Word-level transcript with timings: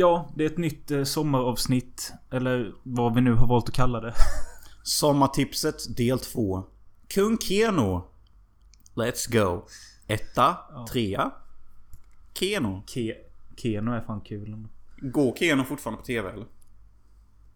Ja, 0.00 0.28
det 0.34 0.44
är 0.44 0.50
ett 0.50 0.58
nytt 0.58 0.90
eh, 0.90 1.04
sommaravsnitt. 1.04 2.12
Eller 2.30 2.72
vad 2.82 3.14
vi 3.14 3.20
nu 3.20 3.34
har 3.34 3.46
valt 3.46 3.68
att 3.68 3.74
kalla 3.74 4.00
det. 4.00 4.14
Sommartipset 4.82 5.96
del 5.96 6.18
2. 6.18 6.64
Kung 7.08 7.38
Keno. 7.38 8.04
Let's 8.94 9.32
go. 9.32 9.66
Etta, 10.06 10.56
trea. 10.92 11.30
Keno. 12.34 12.82
Ke 12.86 13.14
Keno 13.56 13.92
är 13.92 14.00
fan 14.00 14.20
kul. 14.20 14.66
Går 14.96 15.36
Keno 15.36 15.64
fortfarande 15.64 16.00
på 16.00 16.06
TV 16.06 16.30
eller? 16.30 16.46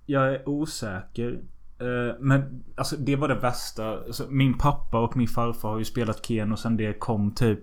Jag 0.07 0.35
är 0.35 0.49
osäker. 0.49 1.43
Eh, 1.79 2.21
Men 2.21 2.65
alltså 2.77 2.97
det 2.97 3.17
var 3.17 3.29
det 3.29 3.35
värsta. 3.35 3.99
Alltså, 3.99 4.27
min 4.31 4.59
pappa 4.59 4.99
och 5.01 5.17
min 5.17 5.29
farfar 5.29 5.69
har 5.69 5.79
ju 5.79 5.85
spelat 5.85 6.27
Keno 6.27 6.57
sen 6.57 6.77
det 6.77 6.99
kom 6.99 7.35
typ. 7.35 7.61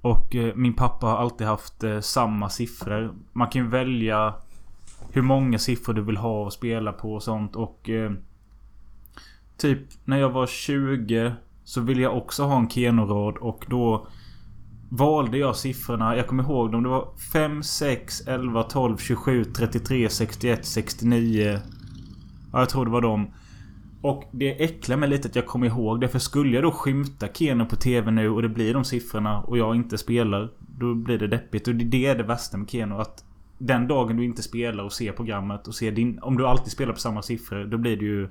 Och 0.00 0.36
eh, 0.36 0.54
min 0.54 0.74
pappa 0.74 1.06
har 1.06 1.16
alltid 1.16 1.46
haft 1.46 1.84
eh, 1.84 2.00
samma 2.00 2.48
siffror. 2.48 3.14
Man 3.32 3.48
kan 3.48 3.62
ju 3.62 3.68
välja 3.68 4.34
hur 5.12 5.22
många 5.22 5.58
siffror 5.58 5.94
du 5.94 6.02
vill 6.02 6.16
ha 6.16 6.44
och 6.44 6.52
spela 6.52 6.92
på 6.92 7.14
och 7.14 7.22
sånt 7.22 7.56
och... 7.56 7.88
Eh, 7.88 8.12
typ 9.56 9.78
när 10.04 10.18
jag 10.18 10.30
var 10.30 10.46
20 10.46 11.32
så 11.64 11.80
ville 11.80 12.02
jag 12.02 12.16
också 12.16 12.44
ha 12.44 12.58
en 12.58 12.70
Keno-rad 12.70 13.36
och 13.36 13.64
då 13.68 14.06
valde 14.88 15.38
jag 15.38 15.56
siffrorna. 15.56 16.16
Jag 16.16 16.26
kommer 16.26 16.42
ihåg 16.42 16.72
dem. 16.72 16.82
Det 16.82 16.88
var 16.88 17.08
5, 17.32 17.62
6, 17.62 18.20
11, 18.26 18.62
12, 18.62 18.96
27, 18.96 19.44
33, 19.44 20.08
61, 20.08 20.66
69. 20.66 21.60
Ja, 22.52 22.58
jag 22.58 22.68
tror 22.68 22.84
det 22.84 22.90
var 22.90 23.00
dem. 23.00 23.30
Och 24.00 24.24
det 24.30 24.64
äcklar 24.64 24.96
mig 24.96 25.08
lite 25.08 25.28
att 25.28 25.36
jag 25.36 25.46
kommer 25.46 25.66
ihåg 25.66 26.00
det. 26.00 26.08
För 26.08 26.18
skulle 26.18 26.54
jag 26.54 26.62
då 26.64 26.70
skymta 26.70 27.28
Keno 27.28 27.66
på 27.66 27.76
TV 27.76 28.10
nu 28.10 28.30
och 28.30 28.42
det 28.42 28.48
blir 28.48 28.74
de 28.74 28.84
siffrorna 28.84 29.40
och 29.40 29.58
jag 29.58 29.76
inte 29.76 29.98
spelar. 29.98 30.52
Då 30.58 30.94
blir 30.94 31.18
det 31.18 31.26
deppigt. 31.26 31.68
Och 31.68 31.74
det 31.74 32.06
är 32.06 32.14
det 32.14 32.22
värsta 32.22 32.56
med 32.56 32.70
Keno. 32.70 32.98
Att 32.98 33.24
den 33.58 33.88
dagen 33.88 34.16
du 34.16 34.24
inte 34.24 34.42
spelar 34.42 34.84
och 34.84 34.92
ser 34.92 35.12
programmet 35.12 35.68
och 35.68 35.74
ser 35.74 35.92
din... 35.92 36.18
Om 36.22 36.36
du 36.36 36.46
alltid 36.46 36.72
spelar 36.72 36.92
på 36.92 37.00
samma 37.00 37.22
siffror. 37.22 37.64
Då 37.64 37.78
blir 37.78 37.96
det 37.96 38.04
ju... 38.04 38.28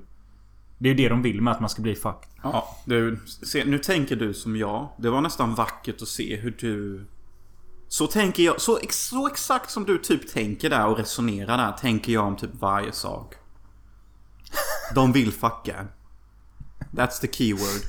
Det 0.78 0.88
är 0.88 0.94
ju 0.94 1.02
det 1.02 1.08
de 1.08 1.22
vill 1.22 1.42
med 1.42 1.52
att 1.52 1.60
man 1.60 1.68
ska 1.68 1.82
bli 1.82 1.94
fucked. 1.94 2.28
Ja, 2.42 2.76
du, 2.84 3.18
se, 3.26 3.64
nu 3.64 3.78
tänker 3.78 4.16
du 4.16 4.34
som 4.34 4.56
jag. 4.56 4.88
Det 4.98 5.10
var 5.10 5.20
nästan 5.20 5.54
vackert 5.54 6.02
att 6.02 6.08
se 6.08 6.36
hur 6.36 6.56
du... 6.60 7.06
Så 7.88 8.06
tänker 8.06 8.42
jag, 8.42 8.60
så, 8.60 8.78
ex, 8.78 9.08
så 9.08 9.26
exakt 9.26 9.70
som 9.70 9.84
du 9.84 9.98
typ 9.98 10.28
tänker 10.28 10.70
där 10.70 10.86
och 10.86 10.98
resonerar 10.98 11.58
där, 11.58 11.72
tänker 11.72 12.12
jag 12.12 12.26
om 12.26 12.36
typ 12.36 12.50
varje 12.60 12.92
sak. 12.92 13.34
De 14.94 15.12
vill 15.12 15.32
fucka. 15.32 15.86
That's 16.92 17.20
the 17.20 17.28
keyword. 17.32 17.82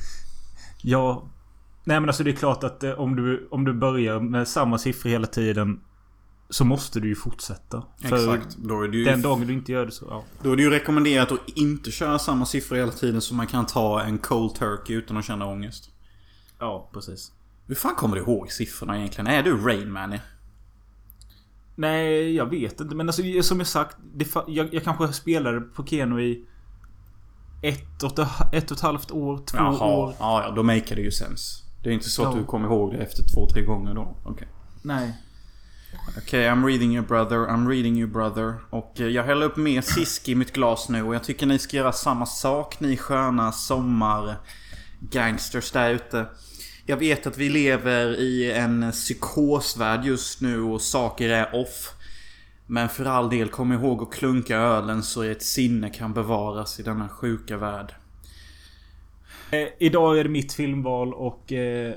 Ja. 0.82 1.30
Nej 1.84 2.00
men 2.00 2.10
alltså 2.10 2.24
det 2.24 2.32
är 2.32 2.36
klart 2.36 2.64
att 2.64 2.84
eh, 2.84 2.92
om 2.92 3.16
du, 3.16 3.48
om 3.52 3.66
du 3.66 3.74
börjar 3.74 4.20
med 4.20 4.48
samma 4.48 4.78
siffror 4.78 5.10
hela 5.10 5.28
tiden. 5.28 5.82
Så 6.50 6.66
måste 6.66 7.00
du 7.00 7.08
ju 7.08 7.16
fortsätta. 7.16 7.84
För 8.02 8.36
Exakt. 8.36 8.58
Då 8.58 8.82
är, 8.84 8.88
det 8.88 8.98
ju, 8.98 9.04
den 9.04 9.22
dagen 9.22 9.48
du 9.48 9.54
inte 9.54 9.72
gör 9.72 9.86
det 9.86 9.92
så, 9.92 10.06
ja. 10.10 10.24
då 10.44 10.52
är 10.52 10.56
det 10.56 10.62
ju 10.62 10.70
rekommenderat 10.70 11.32
att 11.32 11.50
inte 11.56 11.92
köra 11.92 12.20
samma 12.20 12.46
siffror 12.46 12.76
hela 12.76 12.92
tiden 12.92 13.22
så 13.22 13.36
man 13.36 13.48
kan 13.48 13.66
ta 13.66 14.02
en 14.02 14.18
cold 14.18 14.56
turkey 14.56 14.96
utan 14.96 15.18
att 15.18 15.26
känna 15.26 15.46
ångest. 15.46 15.90
Ja, 16.60 16.90
precis. 16.94 17.32
Hur 17.68 17.76
fan 17.76 17.96
kommer 17.96 18.16
du 18.16 18.22
ihåg 18.22 18.52
siffrorna 18.52 18.98
egentligen? 18.98 19.28
Är 19.28 19.44
du 19.44 19.58
Rain 19.58 19.92
Man? 19.92 20.20
Nej, 21.76 22.36
jag 22.36 22.46
vet 22.46 22.82
inte. 22.82 22.96
Men 22.96 23.10
alltså 23.10 23.22
som 23.42 23.58
jag 23.60 23.68
sagt. 23.68 23.98
Det, 24.14 24.36
jag, 24.48 24.74
jag 24.74 24.84
kanske 24.84 25.14
spelade 25.14 25.62
på 25.62 25.86
Keno 25.86 26.20
i 26.20 26.46
ett 27.62 28.04
och, 28.04 28.20
ett, 28.54 28.72
och 28.72 28.78
ett 28.78 28.82
halvt 28.82 29.12
år, 29.12 29.42
två 29.46 29.58
år. 29.58 30.16
Ja, 30.20 30.44
ja, 30.44 30.52
då 30.56 30.64
maker 30.64 30.96
det 30.96 31.02
ju 31.02 31.12
sens. 31.12 31.64
Det 31.84 31.90
är 31.90 31.94
inte 31.94 32.10
så 32.10 32.26
att 32.26 32.36
du 32.36 32.44
kommer 32.44 32.68
ihåg 32.68 32.94
det 32.94 32.98
efter 32.98 33.24
två, 33.24 33.50
tre 33.50 33.62
gånger 33.62 33.94
då. 33.94 34.18
Okej. 34.26 34.48
Nej. 34.82 35.14
Okej, 36.18 36.50
I'm 36.50 36.66
reading 36.66 36.96
you 36.96 37.06
brother, 37.06 37.38
I'm 37.38 37.70
reading 37.70 37.98
you 37.98 38.08
brother. 38.08 38.56
Och 38.70 39.02
eh, 39.02 39.08
jag 39.08 39.24
häller 39.24 39.46
upp 39.46 39.58
mer 39.58 39.82
sisk 39.82 40.30
i 40.30 40.36
mitt 40.36 40.54
glas 40.54 40.90
nu 40.90 41.04
och 41.04 41.16
jag 41.16 41.24
tycker 41.24 41.46
ni 41.46 41.60
ska 41.60 41.78
göra 41.78 41.92
samma 41.92 42.26
sak 42.26 42.80
ni 42.80 42.98
sköna 42.98 43.52
sommar-gangsters 43.52 45.72
där 45.72 45.90
ute. 45.90 46.26
Jag 46.86 46.98
vet 46.98 47.28
att 47.28 47.38
vi 47.38 47.50
lever 47.50 48.20
i 48.20 48.52
en 48.52 48.92
psykosvärld 48.92 50.06
just 50.06 50.42
nu 50.42 50.62
och 50.62 50.82
saker 50.82 51.30
är 51.30 51.56
off. 51.56 51.94
Men 52.68 52.90
för 52.90 53.06
all 53.06 53.30
del, 53.30 53.50
kom 53.50 53.72
ihåg 53.72 54.02
att 54.02 54.14
klunka 54.14 54.58
ölen 54.58 55.04
så 55.04 55.22
ert 55.22 55.42
sinne 55.42 55.90
kan 55.90 56.14
bevaras 56.14 56.80
i 56.80 56.84
denna 56.84 57.10
sjuka 57.10 57.58
värld. 57.58 57.94
Eh, 59.52 59.68
idag 59.80 60.20
är 60.20 60.24
det 60.24 60.30
mitt 60.30 60.54
filmval 60.54 61.14
och... 61.14 61.54
Eh, 61.54 61.94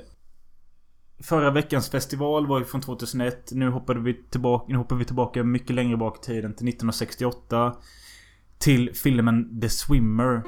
förra 1.23 1.51
veckans 1.51 1.89
festival 1.89 2.47
var 2.47 2.59
ju 2.59 2.65
från 2.65 2.81
2001. 2.81 3.49
Nu 3.51 3.69
hoppade 3.69 3.99
vi 3.99 4.13
tillbaka, 4.13 4.65
nu 4.67 4.77
hoppar 4.77 4.95
vi 4.95 5.05
tillbaka 5.05 5.43
mycket 5.43 5.75
längre 5.75 5.97
bak 5.97 6.17
i 6.17 6.25
tiden 6.25 6.53
till 6.53 6.67
1968. 6.67 7.75
Till 8.57 8.95
filmen 8.95 9.61
The 9.61 9.69
Swimmer. 9.69 10.43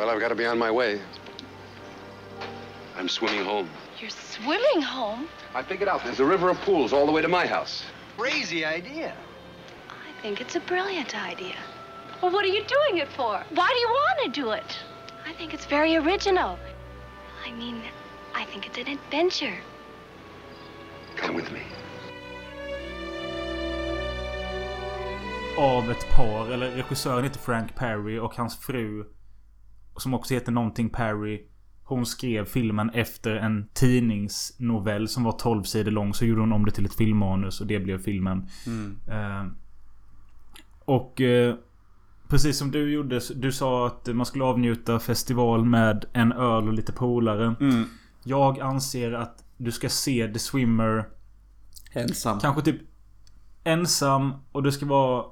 Well, 0.00 0.08
I've 0.08 0.18
got 0.18 0.28
to 0.28 0.34
be 0.34 0.46
on 0.46 0.58
my 0.58 0.70
way. 0.70 0.98
I'm 2.96 3.06
swimming 3.06 3.44
home. 3.44 3.68
You're 4.00 4.08
swimming 4.08 4.80
home? 4.80 5.28
I 5.54 5.62
figured 5.62 5.90
out 5.90 6.02
there's 6.02 6.20
a 6.20 6.24
river 6.24 6.48
of 6.48 6.58
pools 6.62 6.94
all 6.94 7.04
the 7.04 7.12
way 7.12 7.20
to 7.20 7.28
my 7.28 7.46
house. 7.46 7.84
Crazy 8.16 8.64
idea. 8.64 9.14
I 9.90 10.22
think 10.22 10.40
it's 10.40 10.56
a 10.56 10.60
brilliant 10.60 11.14
idea. 11.14 11.56
Well, 12.22 12.32
what 12.32 12.46
are 12.46 12.48
you 12.48 12.64
doing 12.64 13.02
it 13.02 13.08
for? 13.08 13.44
Why 13.50 13.68
do 13.74 13.78
you 13.78 13.88
want 13.88 14.34
to 14.34 14.40
do 14.40 14.52
it? 14.52 14.78
I 15.26 15.34
think 15.34 15.52
it's 15.52 15.66
very 15.66 15.96
original. 15.96 16.58
I 17.44 17.52
mean, 17.52 17.82
I 18.34 18.46
think 18.46 18.66
it's 18.66 18.78
an 18.78 18.88
adventure. 18.88 19.58
Come 21.16 21.34
with 21.34 21.52
me. 21.52 21.60
Av 25.58 25.90
ett 25.90 26.06
par, 26.16 26.52
eller 26.52 26.70
regissören 26.70 27.24
heter 27.24 27.40
Frank 27.40 27.74
Perry 27.74 28.18
och 28.18 28.36
hans 28.36 28.60
fru. 28.60 29.04
Som 30.00 30.14
också 30.14 30.34
heter 30.34 30.52
någonting 30.52 30.88
Perry. 30.88 31.46
Hon 31.84 32.06
skrev 32.06 32.44
filmen 32.44 32.90
efter 32.90 33.36
en 33.36 33.68
tidningsnovell 33.72 35.08
som 35.08 35.24
var 35.24 35.32
12 35.32 35.62
sidor 35.62 35.90
lång. 35.90 36.14
Så 36.14 36.24
gjorde 36.24 36.40
hon 36.40 36.52
om 36.52 36.64
det 36.64 36.70
till 36.70 36.84
ett 36.84 36.94
filmmanus 36.94 37.60
och 37.60 37.66
det 37.66 37.80
blev 37.80 38.02
filmen. 38.02 38.46
Eh, 39.08 39.46
och 40.84 41.20
eh, 41.20 41.54
precis 42.28 42.58
som 42.58 42.70
du 42.70 42.92
gjorde. 42.92 43.20
Du 43.34 43.52
sa 43.52 43.86
att 43.86 44.06
man 44.06 44.26
skulle 44.26 44.44
avnjuta 44.44 44.98
festival 44.98 45.64
med 45.64 46.04
en 46.12 46.32
öl 46.32 46.68
och 46.68 46.74
lite 46.74 46.92
polare. 46.92 47.54
Jag 48.24 48.60
anser 48.60 49.12
att 49.12 49.44
du 49.56 49.72
ska 49.72 49.88
se 49.88 50.32
The 50.32 50.38
Swimmer 50.38 51.04
Ensam. 51.92 52.40
Kanske 52.40 52.62
typ 52.62 52.80
ensam 53.64 54.32
och 54.52 54.62
det 54.62 54.72
ska 54.72 54.86
vara 54.86 55.24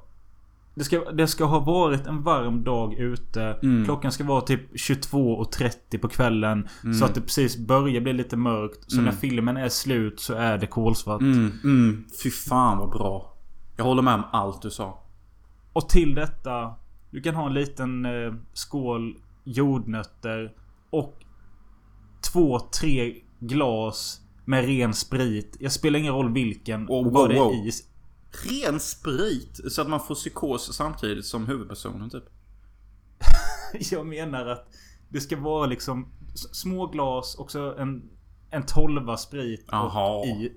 det 0.78 0.84
ska, 0.84 1.10
det 1.10 1.26
ska 1.26 1.44
ha 1.44 1.58
varit 1.58 2.06
en 2.06 2.22
varm 2.22 2.64
dag 2.64 2.94
ute. 2.94 3.58
Klockan 3.84 4.12
ska 4.12 4.24
vara 4.24 4.40
typ 4.40 4.72
22.30 4.72 5.98
på 5.98 6.08
kvällen. 6.08 6.68
Så 6.98 7.04
att 7.04 7.14
det 7.14 7.20
precis 7.20 7.58
börjar 7.58 8.00
bli 8.00 8.12
lite 8.12 8.36
mörkt. 8.36 8.78
Så 8.86 9.00
när 9.00 9.12
filmen 9.12 9.56
är 9.56 9.68
slut 9.68 10.20
så 10.20 10.34
är 10.34 10.58
det 10.58 10.66
kolsvart. 10.66 11.20
Mm, 11.20 11.52
mm. 11.64 12.04
Fy 12.22 12.30
fan 12.30 12.78
vad 12.78 12.90
bra. 12.90 13.34
Jag 13.76 13.84
håller 13.84 14.02
med 14.02 14.14
om 14.14 14.24
allt 14.32 14.62
du 14.62 14.70
sa. 14.70 15.02
Och 15.72 15.88
till 15.88 16.14
detta. 16.14 16.74
Du 17.10 17.20
kan 17.20 17.34
ha 17.34 17.46
en 17.46 17.54
liten 17.54 18.06
eh, 18.06 18.34
skål 18.52 19.14
jordnötter. 19.44 20.52
Och 20.90 21.24
två, 22.32 22.60
tre 22.80 23.14
glas 23.38 24.20
med 24.44 24.64
ren 24.64 24.94
sprit. 24.94 25.56
Jag 25.60 25.72
spelar 25.72 25.98
ingen 25.98 26.12
roll 26.12 26.32
vilken. 26.32 26.86
Wow, 26.86 27.06
och 27.06 27.12
vad 27.12 27.22
wow, 27.22 27.28
det 27.28 27.34
är 27.34 27.44
wow. 27.44 27.70
Ren 28.30 28.80
sprit. 28.80 29.60
Så 29.72 29.82
att 29.82 29.88
man 29.88 30.00
får 30.00 30.14
psykos 30.14 30.76
samtidigt 30.76 31.26
som 31.26 31.46
huvudpersonen 31.46 32.10
typ. 32.10 32.24
Jag 33.90 34.06
menar 34.06 34.46
att 34.46 34.68
det 35.08 35.20
ska 35.20 35.40
vara 35.40 35.66
liksom 35.66 36.12
små 36.34 36.86
glas 36.86 37.34
och 37.34 37.50
så 37.50 37.76
en, 37.76 38.02
en 38.50 38.66
tolva 38.66 39.16
sprit 39.16 39.66
och, 39.72 40.26
i, 40.26 40.52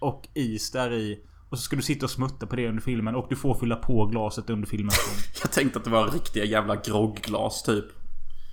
och 0.00 0.28
is 0.34 0.70
där 0.70 0.92
i. 0.92 1.24
Och 1.50 1.58
så 1.58 1.62
ska 1.62 1.76
du 1.76 1.82
sitta 1.82 2.06
och 2.06 2.10
smutta 2.10 2.46
på 2.46 2.56
det 2.56 2.68
under 2.68 2.82
filmen 2.82 3.14
och 3.14 3.26
du 3.28 3.36
får 3.36 3.54
fylla 3.54 3.76
på 3.76 4.06
glaset 4.06 4.50
under 4.50 4.68
filmens 4.68 4.96
gång. 5.06 5.16
Jag 5.42 5.52
tänkte 5.52 5.78
att 5.78 5.84
det 5.84 5.90
var 5.90 6.08
riktiga 6.08 6.44
jävla 6.44 6.76
grogglas 6.76 7.62
typ. 7.62 7.84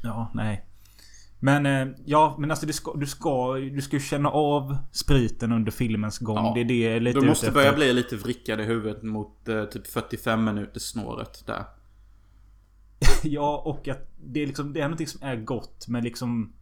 Ja, 0.03 0.31
nej. 0.33 0.65
Men 1.43 1.65
eh, 1.65 1.95
ja, 2.05 2.35
men 2.39 2.51
alltså 2.51 2.65
du 2.65 2.73
ska, 2.73 2.93
du 2.93 3.07
ska 3.07 3.53
du 3.53 3.81
ska 3.81 3.95
ju 3.95 3.99
känna 3.99 4.29
av 4.29 4.77
spriten 4.91 5.51
under 5.51 5.71
filmens 5.71 6.19
gång. 6.19 6.37
Ja. 6.37 6.53
Det 6.53 6.61
är 6.61 6.65
det 6.65 6.99
lite 6.99 7.19
Du 7.19 7.25
måste 7.25 7.51
börja 7.51 7.73
bli 7.73 7.93
lite 7.93 8.15
vrickad 8.15 8.61
i 8.61 8.63
huvudet 8.63 9.03
mot 9.03 9.47
eh, 9.47 9.65
typ 9.65 9.87
45 9.87 10.43
minuters 10.43 10.83
snåret 10.83 11.43
där. 11.45 11.65
Ja, 13.23 13.61
och 13.65 13.87
att 13.87 14.11
det 14.23 14.39
är 14.39 14.47
liksom 14.47 14.73
Det 14.73 14.79
är 14.79 14.83
någonting 14.83 15.07
som 15.07 15.23
är 15.23 15.35
gott 15.35 15.87
med 15.87 16.03
liksom 16.03 16.53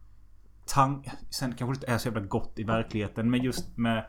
tank... 0.66 1.06
Sen 1.30 1.54
kanske 1.54 1.72
det 1.72 1.76
inte 1.76 1.92
är 1.92 1.98
så 1.98 2.08
jävla 2.08 2.20
gott 2.20 2.58
i 2.58 2.64
verkligheten. 2.64 3.30
Men 3.30 3.42
just 3.42 3.76
med... 3.76 4.04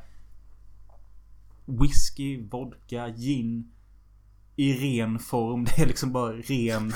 Whisky, 1.66 2.48
vodka, 2.50 3.10
gin. 3.10 3.72
I 4.56 4.74
ren 4.74 5.20
form. 5.20 5.64
Det 5.76 5.82
är 5.82 5.86
liksom 5.86 6.12
bara 6.12 6.34
ren... 6.34 6.94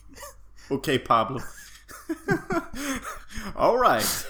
Okej 0.70 0.98
Pablo. 0.98 1.40
Alright. 3.56 4.26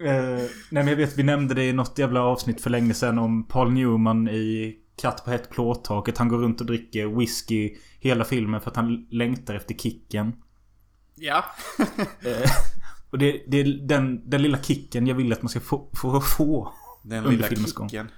Eh, 0.00 0.44
nej 0.44 0.48
men 0.70 0.88
jag 0.88 0.96
vet 0.96 1.18
vi 1.18 1.22
nämnde 1.22 1.54
det 1.54 1.64
i 1.64 1.72
något 1.72 1.98
jävla 1.98 2.22
avsnitt 2.22 2.60
för 2.60 2.70
länge 2.70 2.94
sedan 2.94 3.18
om 3.18 3.44
Paul 3.48 3.72
Newman 3.72 4.28
i 4.28 4.76
Katt 4.96 5.24
på 5.24 5.30
hett 5.30 5.50
plåttaket. 5.50 6.18
Han 6.18 6.28
går 6.28 6.38
runt 6.38 6.60
och 6.60 6.66
dricker 6.66 7.06
whisky 7.06 7.76
hela 8.00 8.24
filmen 8.24 8.60
för 8.60 8.70
att 8.70 8.76
han 8.76 9.06
längtar 9.10 9.54
efter 9.54 9.74
kicken. 9.74 10.32
Ja. 11.14 11.44
Eh, 12.22 12.50
och 13.10 13.18
det, 13.18 13.42
det 13.46 13.56
är 13.60 13.64
den, 13.88 14.30
den 14.30 14.42
lilla 14.42 14.62
kicken 14.62 15.06
jag 15.06 15.14
vill 15.14 15.32
att 15.32 15.42
man 15.42 15.48
ska 15.48 15.60
få. 15.60 15.88
få, 15.94 16.20
få 16.20 16.72
Den 17.02 17.24
lilla 17.24 17.46
filmens 17.46 17.72
gång. 17.72 17.88
kicken. 17.88 18.10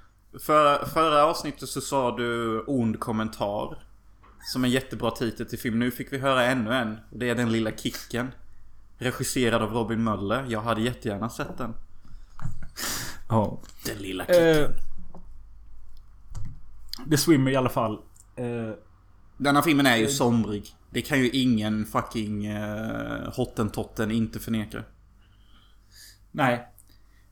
Förra, 0.46 0.86
förra 0.86 1.24
avsnittet 1.24 1.68
så 1.68 1.80
sa 1.80 2.16
du 2.16 2.60
ond 2.60 3.00
kommentar. 3.00 3.78
Som 4.42 4.64
en 4.64 4.70
jättebra 4.70 5.10
titel 5.10 5.46
till 5.46 5.58
film. 5.58 5.78
Nu 5.78 5.90
fick 5.90 6.12
vi 6.12 6.18
höra 6.18 6.44
ännu 6.44 6.72
en. 6.74 6.98
Och 7.10 7.18
det 7.18 7.28
är 7.28 7.34
Den 7.34 7.52
lilla 7.52 7.70
kicken. 7.70 8.32
Regisserad 8.98 9.62
av 9.62 9.72
Robin 9.72 10.04
Möller. 10.04 10.46
Jag 10.48 10.60
hade 10.60 10.80
jättegärna 10.80 11.30
sett 11.30 11.58
den. 11.58 11.74
Ja. 13.28 13.60
Den 13.86 13.98
lilla 13.98 14.24
kicken. 14.26 14.64
Eh, 14.64 14.70
The 17.10 17.16
Swimmer 17.16 17.50
i 17.50 17.56
alla 17.56 17.68
fall. 17.68 17.98
Eh, 18.36 18.74
Denna 19.36 19.62
filmen 19.62 19.86
är 19.86 19.96
ju 19.96 20.08
somrig. 20.08 20.74
Det 20.90 21.02
kan 21.02 21.18
ju 21.18 21.30
ingen 21.30 21.86
fucking 21.86 22.50
uh, 22.52 23.32
hottentotten 23.36 24.10
inte 24.10 24.38
förneka. 24.38 24.82
nej. 26.30 26.66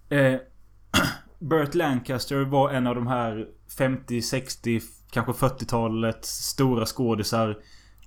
Eh, 0.08 0.40
Burt 1.38 1.74
Lancaster 1.74 2.44
var 2.44 2.70
en 2.70 2.86
av 2.86 2.94
de 2.94 3.06
här 3.06 3.48
50, 3.78 4.22
60, 4.22 4.80
kanske 5.10 5.32
40-talets 5.46 6.28
stora 6.28 6.86
skådisar. 6.86 7.58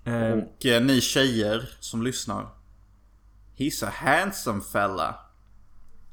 Eh, 0.04 0.32
Och 0.32 0.66
eh, 0.66 0.84
ni 0.84 1.02
tjejer 1.02 1.70
som 1.80 2.04
lyssnar. 2.04 2.48
He's 3.58 3.86
a 3.86 3.90
handsome 3.94 4.62
fella. 4.62 5.16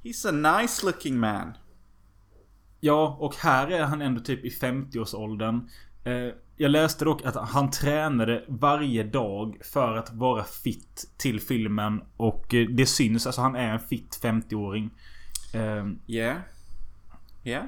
He's 0.02 0.29
a 0.29 0.61
nice 0.61 0.87
looking 0.87 1.19
man. 1.20 1.52
Ja, 2.81 3.17
och 3.20 3.35
här 3.37 3.70
är 3.70 3.82
han 3.85 4.02
ändå 4.02 4.20
typ 4.20 4.44
i 4.44 4.49
50-årsåldern. 4.50 5.69
Eh, 6.05 6.29
jag 6.56 6.70
läste 6.70 7.05
dock 7.05 7.23
att 7.25 7.34
han 7.37 7.70
tränade 7.70 8.44
varje 8.49 9.02
dag 9.05 9.56
för 9.64 9.96
att 9.96 10.12
vara 10.12 10.44
fit 10.44 11.11
till 11.17 11.41
filmen. 11.41 12.02
Och 12.17 12.55
eh, 12.55 12.69
det 12.69 12.87
syns. 12.87 13.26
Alltså 13.26 13.41
han 13.41 13.56
är 13.56 13.73
en 13.73 13.81
fit 13.81 14.20
50-åring. 14.23 14.91
Eh, 15.55 15.87
Yeah. 16.06 16.37
Yeah 17.44 17.64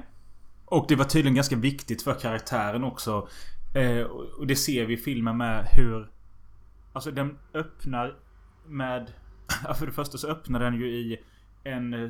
och 0.71 0.85
det 0.87 0.95
var 0.95 1.05
tydligen 1.05 1.35
ganska 1.35 1.55
viktigt 1.55 2.01
för 2.01 2.13
karaktären 2.13 2.83
också. 2.83 3.27
Eh, 3.75 4.01
och 4.39 4.47
det 4.47 4.55
ser 4.55 4.85
vi 4.85 4.93
i 4.93 4.97
filmen 4.97 5.37
med 5.37 5.67
hur... 5.75 6.11
Alltså 6.93 7.11
den 7.11 7.37
öppnar 7.53 8.15
med... 8.67 9.11
Ja, 9.63 9.73
för 9.73 9.85
det 9.85 9.91
första 9.91 10.17
så 10.17 10.27
öppnar 10.27 10.59
den 10.59 10.75
ju 10.75 10.87
i 10.87 11.19
en... 11.63 11.93
Eh, 11.93 12.09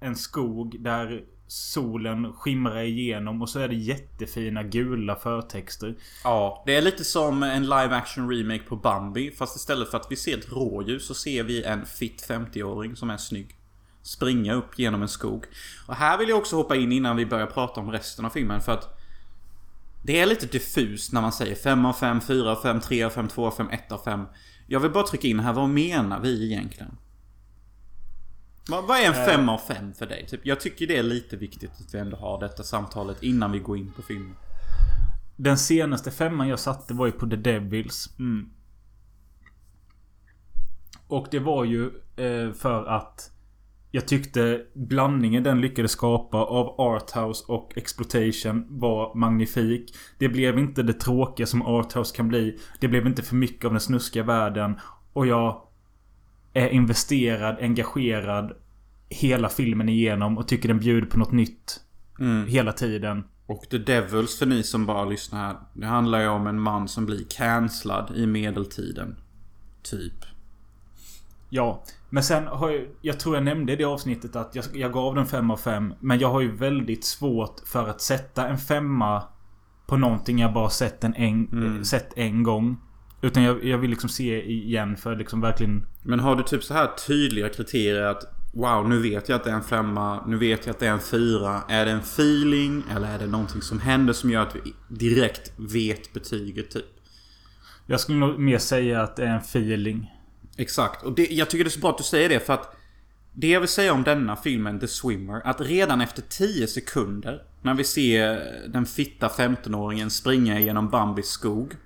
en 0.00 0.16
skog 0.16 0.76
där 0.80 1.24
solen 1.46 2.32
skimrar 2.32 2.82
igenom 2.82 3.42
och 3.42 3.48
så 3.48 3.58
är 3.58 3.68
det 3.68 3.74
jättefina 3.74 4.62
gula 4.62 5.16
förtexter. 5.16 5.94
Ja, 6.24 6.62
det 6.66 6.76
är 6.76 6.82
lite 6.82 7.04
som 7.04 7.42
en 7.42 7.62
live 7.62 7.94
action 7.94 8.30
remake 8.30 8.64
på 8.68 8.76
Bambi. 8.76 9.30
Fast 9.30 9.56
istället 9.56 9.90
för 9.90 9.98
att 9.98 10.06
vi 10.10 10.16
ser 10.16 10.38
ett 10.38 10.52
rådjur 10.52 10.98
så 10.98 11.14
ser 11.14 11.42
vi 11.42 11.64
en 11.64 11.86
fit 11.86 12.26
50-åring 12.28 12.96
som 12.96 13.10
är 13.10 13.16
snygg. 13.16 13.56
Springa 14.04 14.54
upp 14.54 14.78
genom 14.78 15.02
en 15.02 15.08
skog. 15.08 15.44
Och 15.86 15.94
här 15.94 16.18
vill 16.18 16.28
jag 16.28 16.38
också 16.38 16.56
hoppa 16.56 16.76
in 16.76 16.92
innan 16.92 17.16
vi 17.16 17.26
börjar 17.26 17.46
prata 17.46 17.80
om 17.80 17.90
resten 17.90 18.24
av 18.24 18.30
filmen 18.30 18.60
för 18.60 18.72
att 18.72 18.98
det 20.02 20.20
är 20.20 20.26
lite 20.26 20.46
diffust 20.46 21.12
när 21.12 21.20
man 21.20 21.32
säger 21.32 21.54
5 21.54 21.86
av 21.86 21.92
5, 21.92 22.20
4 22.20 22.50
av 22.50 22.62
5, 22.62 22.80
3 22.80 23.02
av 23.02 23.10
5, 23.10 23.28
2 23.28 23.46
av 23.46 23.50
5, 23.50 23.70
1 23.70 23.92
av 23.92 23.98
5. 23.98 24.26
Jag 24.66 24.80
vill 24.80 24.90
bara 24.90 25.06
trycka 25.06 25.28
in 25.28 25.40
här, 25.40 25.52
vad 25.52 25.68
menar 25.68 26.20
vi 26.20 26.52
egentligen? 26.52 26.96
Vad, 28.68 28.86
vad 28.86 28.98
är 28.98 29.06
en 29.06 29.26
5 29.26 29.48
av 29.48 29.58
5 29.58 29.94
för 29.94 30.06
dig? 30.06 30.26
Typ, 30.26 30.40
jag 30.46 30.60
tycker 30.60 30.86
det 30.86 30.96
är 30.96 31.02
lite 31.02 31.36
viktigt 31.36 31.70
att 31.80 31.94
vi 31.94 31.98
ändå 31.98 32.16
har 32.16 32.40
detta 32.40 32.62
samtalet 32.62 33.22
innan 33.22 33.52
vi 33.52 33.58
går 33.58 33.76
in 33.76 33.92
på 33.92 34.02
filmen. 34.02 34.36
Den 35.36 35.58
senaste 35.58 36.10
femman 36.10 36.48
jag 36.48 36.58
satte 36.58 36.94
var 36.94 37.06
ju 37.06 37.12
på 37.12 37.26
The 37.26 37.36
Devils. 37.36 38.10
Och 41.08 41.28
det 41.30 41.38
var 41.38 41.64
ju 41.64 41.86
eh, 42.16 42.52
för 42.52 42.86
att 42.86 43.33
jag 43.94 44.08
tyckte 44.08 44.60
blandningen 44.72 45.42
den 45.42 45.60
lyckades 45.60 45.90
skapa 45.90 46.38
av 46.38 46.80
arthouse 46.80 47.44
och 47.48 47.72
exploitation 47.76 48.66
var 48.68 49.14
magnifik. 49.14 49.94
Det 50.18 50.28
blev 50.28 50.58
inte 50.58 50.82
det 50.82 50.92
tråkiga 50.92 51.46
som 51.46 51.62
arthouse 51.62 52.16
kan 52.16 52.28
bli. 52.28 52.58
Det 52.80 52.88
blev 52.88 53.06
inte 53.06 53.22
för 53.22 53.36
mycket 53.36 53.64
av 53.64 53.70
den 53.70 53.80
snuskiga 53.80 54.22
världen. 54.22 54.80
Och 55.12 55.26
jag 55.26 55.62
är 56.52 56.68
investerad, 56.68 57.56
engagerad 57.60 58.52
hela 59.08 59.48
filmen 59.48 59.88
igenom 59.88 60.38
och 60.38 60.48
tycker 60.48 60.68
den 60.68 60.78
bjuder 60.78 61.06
på 61.06 61.18
något 61.18 61.32
nytt. 61.32 61.80
Hela 62.46 62.72
tiden. 62.72 63.24
Och 63.46 63.68
The 63.70 63.78
Devils 63.78 64.38
för 64.38 64.46
ni 64.46 64.62
som 64.62 64.86
bara 64.86 65.04
lyssnar 65.04 65.46
här. 65.46 65.56
Det 65.72 65.86
handlar 65.86 66.20
ju 66.20 66.28
om 66.28 66.46
en 66.46 66.60
man 66.60 66.88
som 66.88 67.06
blir 67.06 67.24
cancellad 67.28 68.12
i 68.16 68.26
medeltiden. 68.26 69.16
Typ. 69.82 70.24
Ja, 71.48 71.84
men 72.14 72.22
sen 72.22 72.46
har 72.46 72.70
jag... 72.70 72.86
Jag 73.00 73.20
tror 73.20 73.34
jag 73.34 73.44
nämnde 73.44 73.72
i 73.72 73.76
det 73.76 73.84
avsnittet 73.84 74.36
att 74.36 74.54
jag, 74.54 74.64
jag 74.72 74.92
gav 74.92 75.14
den 75.14 75.26
5 75.26 75.50
av 75.50 75.56
5. 75.56 75.94
Men 76.00 76.18
jag 76.18 76.28
har 76.28 76.40
ju 76.40 76.56
väldigt 76.56 77.04
svårt 77.04 77.60
för 77.66 77.88
att 77.88 78.00
sätta 78.00 78.48
en 78.48 78.58
femma 78.58 79.22
på 79.86 79.96
någonting 79.96 80.38
jag 80.38 80.52
bara 80.52 80.70
sett 80.70 81.04
en, 81.04 81.14
en, 81.14 81.84
sett 81.84 82.12
en 82.16 82.42
gång. 82.42 82.76
Utan 83.20 83.42
jag, 83.42 83.64
jag 83.64 83.78
vill 83.78 83.90
liksom 83.90 84.08
se 84.08 84.50
igen 84.50 84.96
för 84.96 85.16
liksom 85.16 85.40
verkligen... 85.40 85.86
Men 86.02 86.20
har 86.20 86.36
du 86.36 86.42
typ 86.42 86.64
så 86.64 86.74
här 86.74 86.86
tydliga 87.06 87.48
kriterier 87.48 88.02
att 88.02 88.22
Wow, 88.52 88.88
nu 88.88 89.02
vet 89.02 89.28
jag 89.28 89.36
att 89.36 89.44
det 89.44 89.50
är 89.50 89.54
en 89.54 89.62
femma. 89.62 90.26
Nu 90.26 90.36
vet 90.36 90.66
jag 90.66 90.74
att 90.74 90.80
det 90.80 90.86
är 90.86 90.92
en 90.92 91.00
fyra. 91.00 91.62
Är 91.68 91.84
det 91.84 91.90
en 91.90 91.98
feeling? 91.98 92.82
Eller 92.96 93.14
är 93.14 93.18
det 93.18 93.26
någonting 93.26 93.62
som 93.62 93.80
händer 93.80 94.12
som 94.12 94.30
gör 94.30 94.42
att 94.42 94.56
vi 94.56 94.74
direkt 94.88 95.52
vet 95.56 96.12
betyget 96.12 96.70
typ? 96.70 96.84
Jag 97.86 98.00
skulle 98.00 98.18
nog 98.18 98.38
mer 98.38 98.58
säga 98.58 99.02
att 99.02 99.16
det 99.16 99.22
är 99.22 99.34
en 99.34 99.38
feeling. 99.38 100.13
Exakt. 100.56 101.02
Och 101.02 101.12
det, 101.12 101.26
jag 101.26 101.50
tycker 101.50 101.64
det 101.64 101.68
är 101.68 101.70
så 101.70 101.80
bra 101.80 101.90
att 101.90 101.98
du 101.98 102.04
säger 102.04 102.28
det 102.28 102.40
för 102.40 102.52
att 102.52 102.76
Det 103.32 103.48
jag 103.48 103.60
vill 103.60 103.68
säga 103.68 103.92
om 103.92 104.02
denna 104.02 104.36
filmen, 104.36 104.80
The 104.80 104.88
Swimmer, 104.88 105.42
att 105.44 105.60
redan 105.60 106.00
efter 106.00 106.22
10 106.22 106.66
sekunder 106.66 107.42
när 107.62 107.74
vi 107.74 107.84
ser 107.84 108.52
den 108.68 108.86
fitta 108.86 109.28
15-åringen 109.28 110.08
springa 110.08 110.60
genom 110.60 110.90
Bambis 110.90 111.26
skog 111.26 111.76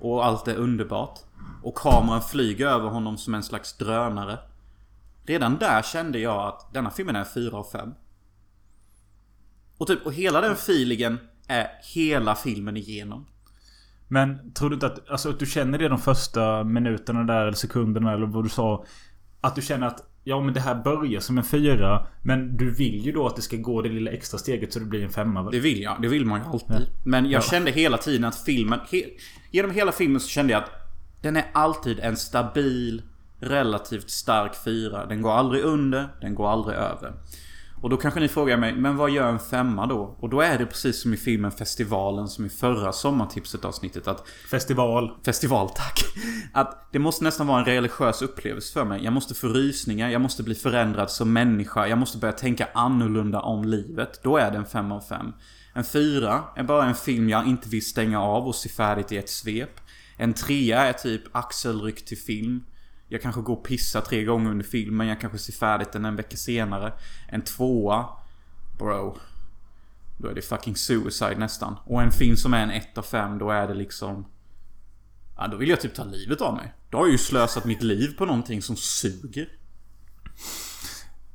och 0.00 0.24
allt 0.24 0.48
är 0.48 0.56
underbart 0.56 1.18
och 1.62 1.74
kameran 1.74 2.22
flyger 2.22 2.66
över 2.66 2.88
honom 2.88 3.18
som 3.18 3.34
en 3.34 3.42
slags 3.42 3.76
drönare. 3.76 4.38
Redan 5.24 5.58
där 5.58 5.82
kände 5.82 6.18
jag 6.18 6.48
att 6.48 6.74
denna 6.74 6.90
filmen 6.90 7.16
är 7.16 7.24
4 7.24 7.56
av 7.56 7.64
5. 7.72 7.94
Och 9.78 9.86
typ, 9.86 10.06
och 10.06 10.12
hela 10.12 10.40
den 10.40 10.52
feelingen 10.52 11.18
är 11.46 11.70
hela 11.94 12.34
filmen 12.34 12.76
igenom. 12.76 13.26
Men 14.12 14.52
tror 14.52 14.70
du 14.70 14.74
inte 14.74 14.86
att, 14.86 15.10
alltså, 15.10 15.28
att 15.30 15.38
du 15.38 15.46
känner 15.46 15.78
det 15.78 15.88
de 15.88 15.98
första 15.98 16.64
minuterna 16.64 17.24
där 17.24 17.40
eller 17.42 17.52
sekunderna 17.52 18.12
eller 18.12 18.26
vad 18.26 18.44
du 18.44 18.48
sa? 18.48 18.84
Att 19.40 19.54
du 19.54 19.62
känner 19.62 19.86
att 19.86 20.06
Ja 20.24 20.40
men 20.40 20.54
det 20.54 20.60
här 20.60 20.74
börjar 20.74 21.20
som 21.20 21.38
en 21.38 21.44
fyra 21.44 22.06
Men 22.22 22.56
du 22.56 22.70
vill 22.74 23.06
ju 23.06 23.12
då 23.12 23.26
att 23.26 23.36
det 23.36 23.42
ska 23.42 23.56
gå 23.56 23.82
det 23.82 23.88
lilla 23.88 24.10
extra 24.10 24.38
steget 24.38 24.72
så 24.72 24.78
det 24.78 24.84
blir 24.84 25.02
en 25.04 25.10
femma 25.10 25.42
väl? 25.42 25.52
Det 25.52 25.60
vill 25.60 25.82
jag. 25.82 26.02
Det 26.02 26.08
vill 26.08 26.26
man 26.26 26.40
ju 26.40 26.46
alltid. 26.46 26.86
Men 27.04 27.24
jag 27.30 27.38
Ja. 27.38 27.42
kände 27.42 27.70
hela 27.70 27.96
tiden 27.96 28.24
att 28.24 28.36
filmen... 28.36 28.78
He, 28.92 29.02
genom 29.50 29.70
hela 29.70 29.92
filmen 29.92 30.20
så 30.20 30.28
kände 30.28 30.52
jag 30.52 30.62
att 30.62 30.70
den 31.22 31.36
är 31.36 31.44
alltid 31.52 31.98
en 32.00 32.16
stabil, 32.16 33.02
relativt 33.40 34.10
stark 34.10 34.52
fyra. 34.64 35.06
Den 35.06 35.22
går 35.22 35.30
aldrig 35.32 35.62
under, 35.64 36.08
den 36.20 36.34
går 36.34 36.48
aldrig 36.50 36.76
över. 36.76 37.12
Och 37.82 37.90
då 37.90 37.96
kanske 37.96 38.20
ni 38.20 38.28
frågar 38.28 38.56
mig, 38.56 38.74
men 38.74 38.96
vad 38.96 39.10
gör 39.10 39.28
en 39.28 39.38
femma 39.38 39.86
då? 39.86 40.16
Och 40.20 40.28
då 40.28 40.40
är 40.40 40.58
det 40.58 40.66
precis 40.66 41.02
som 41.02 41.14
i 41.14 41.16
filmen 41.16 41.52
Festivalen 41.52 42.28
som 42.28 42.46
i 42.46 42.48
förra 42.48 42.92
sommartipset 42.92 43.64
avsnittet 43.64 44.08
att 44.08 44.28
Festival 44.50 45.10
Festival, 45.24 45.68
tack. 45.68 46.00
Att 46.52 46.88
det 46.92 46.98
måste 46.98 47.24
nästan 47.24 47.46
vara 47.46 47.58
en 47.58 47.64
religiös 47.64 48.22
upplevelse 48.22 48.72
för 48.72 48.84
mig. 48.84 49.04
Jag 49.04 49.12
måste 49.12 49.34
få 49.34 49.48
rysningar, 49.48 50.10
jag 50.10 50.20
måste 50.20 50.42
bli 50.42 50.54
förändrad 50.54 51.10
som 51.10 51.32
människa, 51.32 51.86
jag 51.86 51.98
måste 51.98 52.18
börja 52.18 52.32
tänka 52.32 52.68
annorlunda 52.74 53.40
om 53.40 53.64
livet. 53.64 54.20
Då 54.22 54.36
är 54.36 54.50
det 54.50 54.56
en 54.56 54.66
5 54.66 54.92
av 54.92 55.00
5. 55.00 55.32
En 55.74 55.84
4 55.84 56.44
är 56.56 56.62
bara 56.62 56.84
en 56.84 56.94
film 56.94 57.28
jag 57.28 57.46
inte 57.46 57.68
vill 57.68 57.86
stänga 57.86 58.22
av 58.22 58.48
och 58.48 58.54
se 58.54 58.68
färdigt 58.68 59.12
i 59.12 59.16
ett 59.16 59.30
svep. 59.30 59.80
En 60.16 60.34
3 60.34 60.72
är 60.72 60.92
typ 60.92 61.22
axelryck 61.32 62.04
till 62.04 62.18
film. 62.18 62.64
Jag 63.12 63.22
kanske 63.22 63.40
går 63.40 63.56
och 63.56 63.64
pissar 63.64 64.00
tre 64.00 64.24
gånger 64.24 64.50
under 64.50 64.64
filmen, 64.64 65.06
jag 65.06 65.20
kanske 65.20 65.38
ser 65.38 65.52
färdigt 65.52 65.92
den 65.92 66.04
en 66.04 66.16
vecka 66.16 66.36
senare. 66.36 66.92
En 67.28 67.42
tvåa... 67.42 68.06
Bro. 68.78 69.16
Då 70.18 70.28
är 70.28 70.34
det 70.34 70.42
fucking 70.42 70.76
suicide 70.76 71.36
nästan. 71.36 71.76
Och 71.84 72.02
en 72.02 72.10
film 72.10 72.36
som 72.36 72.54
är 72.54 72.62
en 72.62 72.70
1 72.70 72.98
av 72.98 73.02
5, 73.02 73.38
då 73.38 73.50
är 73.50 73.68
det 73.68 73.74
liksom... 73.74 74.26
Ja, 75.36 75.46
då 75.46 75.56
vill 75.56 75.68
jag 75.68 75.80
typ 75.80 75.94
ta 75.94 76.04
livet 76.04 76.40
av 76.40 76.54
mig. 76.54 76.72
Då 76.90 76.98
har 76.98 77.04
jag 77.04 77.12
ju 77.12 77.18
slösat 77.18 77.64
mitt 77.64 77.82
liv 77.82 78.16
på 78.18 78.24
någonting 78.24 78.62
som 78.62 78.76
suger. 78.76 79.48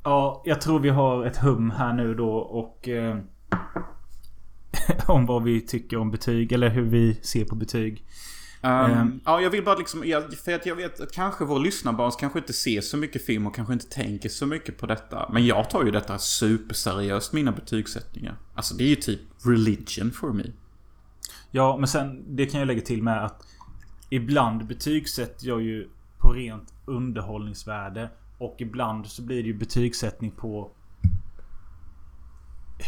Ja, 0.03 0.41
jag 0.45 0.61
tror 0.61 0.79
vi 0.79 0.89
har 0.89 1.25
ett 1.25 1.37
hum 1.37 1.71
här 1.71 1.93
nu 1.93 2.13
då 2.15 2.35
och... 2.35 2.87
Eh, 2.87 3.17
om 5.07 5.25
vad 5.25 5.43
vi 5.43 5.61
tycker 5.61 5.97
om 5.97 6.11
betyg 6.11 6.51
eller 6.51 6.69
hur 6.69 6.85
vi 6.85 7.19
ser 7.21 7.45
på 7.45 7.55
betyg. 7.55 8.05
Um. 8.61 9.21
Ja, 9.25 9.41
jag 9.41 9.49
vill 9.49 9.63
bara 9.63 9.75
liksom... 9.75 10.01
För 10.45 10.53
att 10.53 10.65
jag 10.65 10.75
vet 10.75 10.99
att 10.99 11.11
kanske 11.11 11.45
vår 11.45 11.59
lyssnarbas 11.59 12.15
kanske 12.15 12.39
inte 12.39 12.53
ser 12.53 12.81
så 12.81 12.97
mycket 12.97 13.25
film 13.25 13.47
och 13.47 13.55
kanske 13.55 13.73
inte 13.73 13.89
tänker 13.89 14.29
så 14.29 14.45
mycket 14.45 14.77
på 14.77 14.85
detta. 14.85 15.29
Men 15.33 15.45
jag 15.45 15.69
tar 15.69 15.85
ju 15.85 15.91
detta 15.91 16.17
superseriöst, 16.19 17.33
mina 17.33 17.51
betygssättningar. 17.51 18.37
Alltså 18.55 18.75
det 18.75 18.83
är 18.83 18.89
ju 18.89 18.95
typ 18.95 19.21
religion 19.45 20.11
for 20.11 20.33
me. 20.33 20.43
Ja, 21.51 21.77
men 21.77 21.87
sen 21.87 22.35
det 22.35 22.45
kan 22.45 22.59
jag 22.59 22.67
lägga 22.67 22.81
till 22.81 23.03
med 23.03 23.25
att 23.25 23.43
ibland 24.09 24.67
betygsätter 24.67 25.47
jag 25.47 25.61
ju 25.61 25.89
på 26.17 26.33
rent 26.33 26.73
underhållningsvärde. 26.85 28.09
Och 28.37 28.55
ibland 28.57 29.07
så 29.07 29.21
blir 29.21 29.43
det 29.43 29.47
ju 29.47 29.57
betygssättning 29.57 30.31
på 30.31 30.71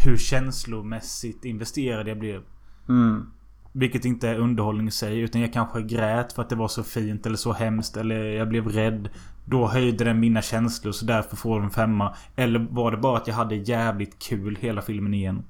hur 0.04 0.18
känslomässigt 0.18 1.46
investerad 1.46 2.08
jag 2.08 2.20
blev. 2.20 2.44
Mm. 2.90 3.32
Vilket 3.72 4.06
inte 4.06 4.30
är 4.30 4.36
underhållning 4.36 4.88
i 4.88 4.92
sig 4.92 5.20
utan 5.20 5.42
jag 5.42 5.54
kanske 5.54 5.82
grät 5.82 6.34
för 6.34 6.42
att 6.42 6.50
det 6.50 6.56
var 6.56 6.68
så 6.68 6.84
fint 6.84 7.26
eller 7.26 7.38
så 7.38 7.54
hemskt 7.54 7.98
eller 7.98 8.16
jag 8.16 8.50
blev 8.50 8.68
rädd. 8.68 9.10
Då 9.46 9.68
höjde 9.68 10.04
den 10.04 10.20
mina 10.20 10.42
känslor 10.42 10.92
så 10.92 11.06
därför 11.06 11.36
får 11.36 11.56
den 11.56 11.64
en 11.66 11.72
femma. 11.72 12.16
Eller 12.36 12.68
var 12.70 12.92
det 12.92 12.98
bara 12.98 13.18
att 13.18 13.28
jag 13.28 13.36
hade 13.36 13.56
jävligt 13.56 14.20
kul 14.20 14.58
hela 14.62 14.82
filmen 14.82 15.14
igen? 15.14 15.44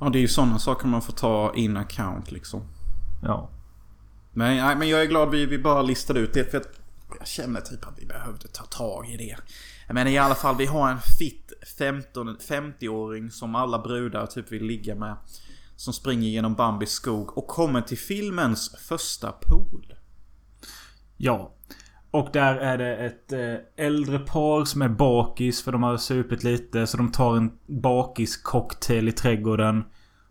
Ja, 0.00 0.08
det 0.08 0.18
är 0.18 0.20
ju 0.20 0.28
sådana 0.28 0.58
saker 0.58 0.86
man 0.86 1.02
får 1.02 1.12
ta 1.12 1.52
in 1.54 1.76
account 1.76 2.32
liksom. 2.32 2.62
Ja. 3.22 3.48
Men, 4.32 4.56
nej, 4.56 4.76
men 4.76 4.88
jag 4.88 5.02
är 5.02 5.06
glad 5.06 5.30
vi, 5.30 5.46
vi 5.46 5.58
bara 5.58 5.82
listade 5.82 6.20
ut 6.20 6.34
det 6.34 6.50
för 6.50 6.58
att 6.58 6.68
jag 7.18 7.26
känner 7.26 7.60
typ 7.60 7.86
att 7.86 7.98
vi 7.98 8.06
behövde 8.06 8.48
ta 8.48 8.64
tag 8.64 9.10
i 9.10 9.16
det. 9.16 9.36
Men 9.94 10.06
i 10.08 10.18
alla 10.18 10.34
fall, 10.34 10.56
vi 10.56 10.66
har 10.66 10.90
en 10.90 10.98
fit 11.18 11.52
15, 11.78 12.36
50-åring 12.36 13.30
som 13.30 13.54
alla 13.54 13.78
brudar 13.78 14.26
typ 14.26 14.52
vill 14.52 14.64
ligga 14.64 14.94
med. 14.94 15.16
Som 15.82 15.94
springer 15.94 16.28
genom 16.28 16.54
Bambis 16.54 16.90
skog 16.90 17.38
och 17.38 17.46
kommer 17.46 17.80
till 17.80 17.98
filmens 17.98 18.76
första 18.88 19.32
pool. 19.32 19.94
Ja. 21.16 21.54
Och 22.10 22.28
där 22.32 22.56
är 22.56 22.78
det 22.78 22.96
ett 22.96 23.32
eh, 23.32 23.86
äldre 23.86 24.18
par 24.18 24.64
som 24.64 24.82
är 24.82 24.88
bakis 24.88 25.62
för 25.62 25.72
de 25.72 25.82
har 25.82 25.96
supit 25.96 26.44
lite. 26.44 26.86
Så 26.86 26.96
de 26.96 27.12
tar 27.12 27.36
en 27.36 27.52
bakiscocktail 27.66 29.08
i 29.08 29.12
trädgården. 29.12 29.84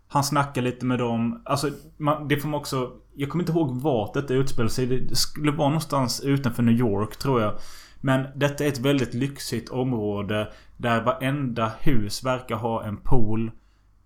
Han 0.08 0.24
snackar 0.24 0.62
lite 0.62 0.86
med 0.86 0.98
dem. 0.98 1.42
Alltså, 1.44 1.70
man, 1.96 2.28
det 2.28 2.36
får 2.36 2.48
man 2.48 2.60
också... 2.60 2.92
Jag 3.14 3.30
kommer 3.30 3.42
inte 3.42 3.52
ihåg 3.52 3.80
vart 3.80 4.14
detta 4.14 4.34
utspelar 4.34 4.68
sig. 4.68 4.86
Det 4.86 5.16
skulle 5.16 5.52
vara 5.52 5.68
någonstans 5.68 6.20
utanför 6.20 6.62
New 6.62 6.78
York, 6.78 7.16
tror 7.16 7.42
jag. 7.42 7.58
Men 8.00 8.26
detta 8.38 8.64
är 8.64 8.68
ett 8.68 8.78
väldigt 8.78 9.14
lyxigt 9.14 9.68
område. 9.68 10.52
Där 10.76 11.02
varenda 11.02 11.72
hus 11.80 12.24
verkar 12.24 12.56
ha 12.56 12.84
en 12.84 12.96
pool. 12.96 13.50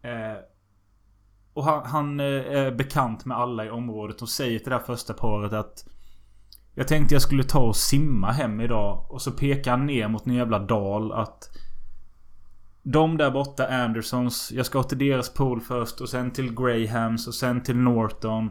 Eh, 0.03 0.43
och 1.57 1.65
han, 1.65 1.87
han 1.87 2.21
eh, 2.21 2.27
är 2.27 2.71
bekant 2.71 3.25
med 3.25 3.37
alla 3.37 3.65
i 3.65 3.71
området 3.71 4.23
och 4.23 4.29
säger 4.29 4.59
till 4.59 4.71
det 4.71 4.77
där 4.77 4.85
första 4.85 5.15
paret 5.15 5.53
att 5.53 5.85
Jag 6.75 6.89
tänkte 6.89 7.15
jag 7.15 7.23
skulle 7.23 7.45
ta 7.45 7.61
och 7.61 7.77
simma 7.77 8.33
hem 8.33 8.61
idag. 8.61 9.07
Och 9.09 9.23
så 9.23 9.31
pekar 9.33 9.71
han 9.71 9.87
ner 9.87 10.09
mot 10.09 10.27
en 10.27 10.35
jävla 10.35 10.59
dal 10.59 11.13
att 11.13 11.51
De 12.83 13.17
där 13.17 13.31
borta 13.31 13.67
Andersons. 13.69 14.53
Jag 14.53 14.67
ska 14.67 14.83
till 14.83 14.99
deras 14.99 15.35
pool 15.35 15.61
först 15.61 16.01
och 16.01 16.09
sen 16.09 16.31
till 16.31 16.55
Grahams 16.55 17.27
och 17.27 17.35
sen 17.35 17.63
till 17.63 17.77
Norton. 17.77 18.51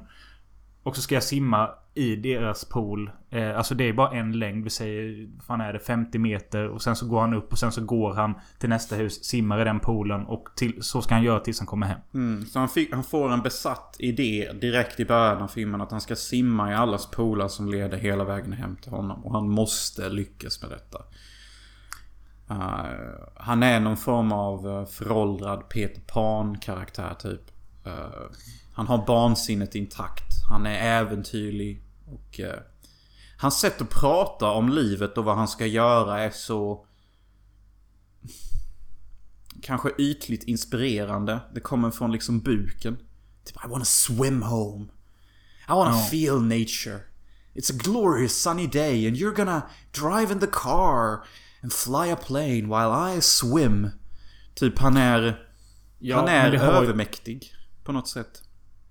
Och 0.85 0.95
så 0.95 1.01
ska 1.01 1.15
jag 1.15 1.23
simma 1.23 1.69
i 1.93 2.15
deras 2.15 2.65
pool. 2.65 3.11
Eh, 3.29 3.57
alltså 3.57 3.75
det 3.75 3.83
är 3.83 3.93
bara 3.93 4.11
en 4.11 4.39
längd. 4.39 4.63
Vi 4.63 4.69
säger, 4.69 5.29
vad 5.35 5.43
fan 5.43 5.61
är 5.61 5.73
det? 5.73 5.79
50 5.79 6.19
meter. 6.19 6.67
Och 6.67 6.81
sen 6.81 6.95
så 6.95 7.07
går 7.07 7.21
han 7.21 7.33
upp 7.33 7.51
och 7.51 7.59
sen 7.59 7.71
så 7.71 7.85
går 7.85 8.13
han 8.13 8.33
till 8.59 8.69
nästa 8.69 8.95
hus. 8.95 9.23
Simmar 9.23 9.61
i 9.61 9.63
den 9.63 9.79
poolen. 9.79 10.25
Och 10.25 10.47
till, 10.55 10.83
så 10.83 11.01
ska 11.01 11.13
han 11.13 11.23
göra 11.23 11.39
tills 11.39 11.59
han 11.59 11.67
kommer 11.67 11.87
hem. 11.87 11.99
Mm, 12.13 12.45
så 12.45 12.59
han, 12.59 12.69
fick, 12.69 12.93
han 12.93 13.03
får 13.03 13.33
en 13.33 13.41
besatt 13.41 13.95
idé 13.99 14.51
direkt 14.61 14.99
i 14.99 15.05
början 15.05 15.41
av 15.41 15.47
filmen 15.47 15.81
att 15.81 15.91
han 15.91 16.01
ska 16.01 16.15
simma 16.15 16.71
i 16.71 16.75
allas 16.75 17.11
poolar 17.11 17.47
som 17.47 17.69
leder 17.69 17.97
hela 17.97 18.23
vägen 18.23 18.53
hem 18.53 18.75
till 18.75 18.91
honom. 18.91 19.25
Och 19.25 19.33
han 19.33 19.49
måste 19.49 20.09
lyckas 20.09 20.61
med 20.61 20.71
detta. 20.71 20.99
Uh, 22.51 22.85
han 23.35 23.63
är 23.63 23.79
någon 23.79 23.97
form 23.97 24.31
av 24.31 24.67
eh, 24.67 24.85
föråldrad 24.85 25.69
Peter 25.69 26.01
Pan-karaktär 26.01 27.13
typ. 27.19 27.51
Uh, 27.87 28.31
han 28.75 28.87
har 28.87 29.05
barnsinnet 29.05 29.75
intakt. 29.75 30.43
Han 30.49 30.65
är 30.65 30.99
äventyrlig. 31.01 31.83
Och 32.05 32.39
uh, 32.39 32.45
hans 33.37 33.59
sätt 33.59 33.81
att 33.81 33.89
prata 33.89 34.51
om 34.51 34.69
livet 34.69 35.17
och 35.17 35.25
vad 35.25 35.35
han 35.37 35.47
ska 35.47 35.65
göra 35.65 36.19
är 36.19 36.29
så... 36.29 36.85
Kanske 39.61 39.89
ytligt 39.97 40.43
inspirerande. 40.43 41.39
Det 41.53 41.59
kommer 41.59 41.91
från 41.91 42.11
liksom 42.11 42.39
buken. 42.39 42.97
Typ 43.45 43.55
I 43.65 43.67
wanna 43.69 43.85
swim 43.85 44.41
home. 44.41 44.85
I 45.67 45.71
wanna 45.71 45.91
Ja. 45.91 46.07
feel 46.11 46.41
nature. 46.41 46.99
It's 47.53 47.73
a 47.73 47.77
glorious 47.83 48.41
sunny 48.41 48.67
day 48.67 49.07
and 49.07 49.15
you're 49.17 49.35
gonna 49.35 49.61
drive 49.91 50.33
in 50.33 50.39
the 50.39 50.47
car 50.51 51.19
and 51.61 51.73
fly 51.73 52.11
a 52.11 52.15
plane 52.25 52.61
while 52.67 53.17
I 53.17 53.21
swim. 53.21 53.89
Typ 54.55 54.79
han 54.79 54.97
är... 54.97 55.47
Ja, 55.99 56.15
han 56.15 56.27
är 56.27 56.51
ju- 56.51 56.59
övermäktig. 56.59 57.53
På 57.83 57.91
något 57.91 58.07
sätt. 58.07 58.41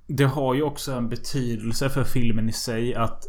Det 0.07 0.25
har 0.25 0.55
ju 0.55 0.63
också 0.63 0.93
en 0.93 1.09
betydelse 1.09 1.91
för 1.91 2.05
filmen 2.05 2.49
i 2.49 2.53
sig 2.53 2.95
att 2.95 3.25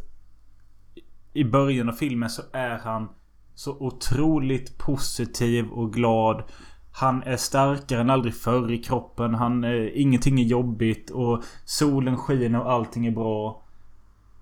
I 1.33 1.43
början 1.43 1.89
av 1.89 1.93
filmen 1.93 2.29
så 2.29 2.41
är 2.53 2.77
han 2.77 3.09
Så 3.53 3.71
otroligt 3.79 4.77
positiv 4.77 5.67
och 5.67 5.93
glad 5.93 6.43
Han 6.91 7.23
är 7.23 7.37
starkare 7.37 8.01
än 8.01 8.09
aldrig 8.09 8.35
förr 8.35 8.71
i 8.71 8.77
kroppen. 8.77 9.35
Han, 9.35 9.63
eh, 9.63 9.89
ingenting 9.93 10.39
är 10.39 10.43
jobbigt 10.43 11.09
och 11.09 11.43
solen 11.65 12.17
skiner 12.17 12.61
och 12.61 12.71
allting 12.71 13.05
är 13.05 13.11
bra. 13.11 13.63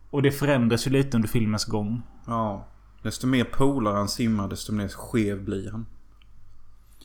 Och 0.09 0.21
det 0.21 0.31
förändras 0.31 0.87
ju 0.87 0.91
lite 0.91 1.17
under 1.17 1.29
filmens 1.29 1.65
gång. 1.65 2.01
Ja. 2.27 2.67
Desto 3.03 3.27
mer 3.27 3.43
polare 3.43 3.95
han 3.97 4.07
simmar 4.07 4.47
desto 4.47 4.73
mer 4.73 4.87
skev 4.87 5.43
blir 5.43 5.71
han. 5.71 5.85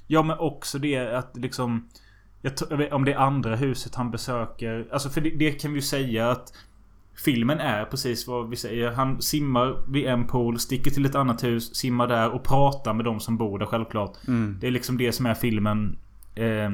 Ja 0.06 0.22
men 0.22 0.38
också 0.38 0.78
det 0.78 1.16
att 1.16 1.36
liksom 1.36 1.88
jag 2.42 2.76
vet, 2.76 2.92
Om 2.92 3.04
det 3.04 3.12
är 3.12 3.18
andra 3.18 3.56
huset 3.56 3.94
han 3.94 4.10
besöker. 4.10 4.86
Alltså 4.92 5.08
för 5.10 5.20
det, 5.20 5.30
det 5.30 5.50
kan 5.52 5.70
vi 5.72 5.76
ju 5.78 5.82
säga 5.82 6.30
att 6.30 6.52
Filmen 7.24 7.58
är 7.60 7.84
precis 7.84 8.26
vad 8.28 8.48
vi 8.50 8.56
säger. 8.56 8.90
Han 8.92 9.22
simmar 9.22 9.76
vid 9.92 10.06
en 10.06 10.26
pool, 10.26 10.58
sticker 10.58 10.90
till 10.90 11.06
ett 11.06 11.14
annat 11.14 11.44
hus, 11.44 11.74
simmar 11.76 12.06
där 12.06 12.30
och 12.30 12.42
pratar 12.44 12.94
med 12.94 13.04
de 13.04 13.20
som 13.20 13.36
bor 13.36 13.58
där 13.58 13.66
självklart. 13.66 14.12
Det 14.60 14.66
är 14.66 14.70
liksom 14.70 14.98
det 14.98 15.12
som 15.12 15.26
är 15.26 15.34
filmen. 15.34 15.98
Eh, 16.34 16.70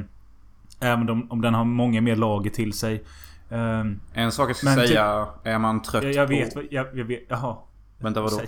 även 0.80 1.11
om, 1.11 1.30
om 1.30 1.40
den 1.40 1.54
har 1.54 1.64
många 1.64 2.00
mer 2.00 2.16
lager 2.16 2.50
till 2.50 2.73
sig. 2.73 3.04
Eh, 3.50 3.85
En 4.12 4.33
sak 4.33 4.49
jag 4.50 4.56
ska 4.56 4.66
Men 4.66 4.78
typ- 4.78 4.88
säga 4.88 5.26
är 5.44 5.59
man 5.59 5.83
trött 5.83 6.04
jag, 6.04 6.14
jag 6.14 6.26
på... 6.28 6.35
vet, 6.35 6.54
vad- 6.56 6.64
jag, 6.71 6.87
jag 6.99 7.04
vet, 7.04 7.23
jaha. 7.28 7.56
Vänta 7.99 8.21
vadå? 8.21 8.37
Säg. 8.37 8.47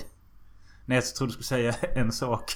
Nej 0.87 0.97
jag 0.97 1.05
trodde 1.05 1.29
du 1.29 1.33
skulle 1.33 1.45
säga 1.45 1.73
en 1.95 2.13
sak. 2.13 2.53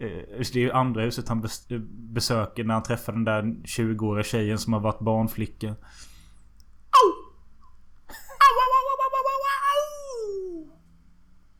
Eh, 0.00 0.38
Det 0.52 0.56
är 0.56 0.58
ju 0.58 0.72
andra 0.72 1.02
huset 1.02 1.28
han 1.28 1.44
bes- 1.44 1.86
besöker 2.14 2.64
när 2.64 2.74
han 2.74 2.82
träffar 2.82 3.12
den 3.12 3.24
där 3.24 3.42
20-åriga 3.42 4.24
tjejen 4.24 4.58
som 4.58 4.72
har 4.72 4.80
varit 4.80 5.00
barnflicka. 5.00 5.74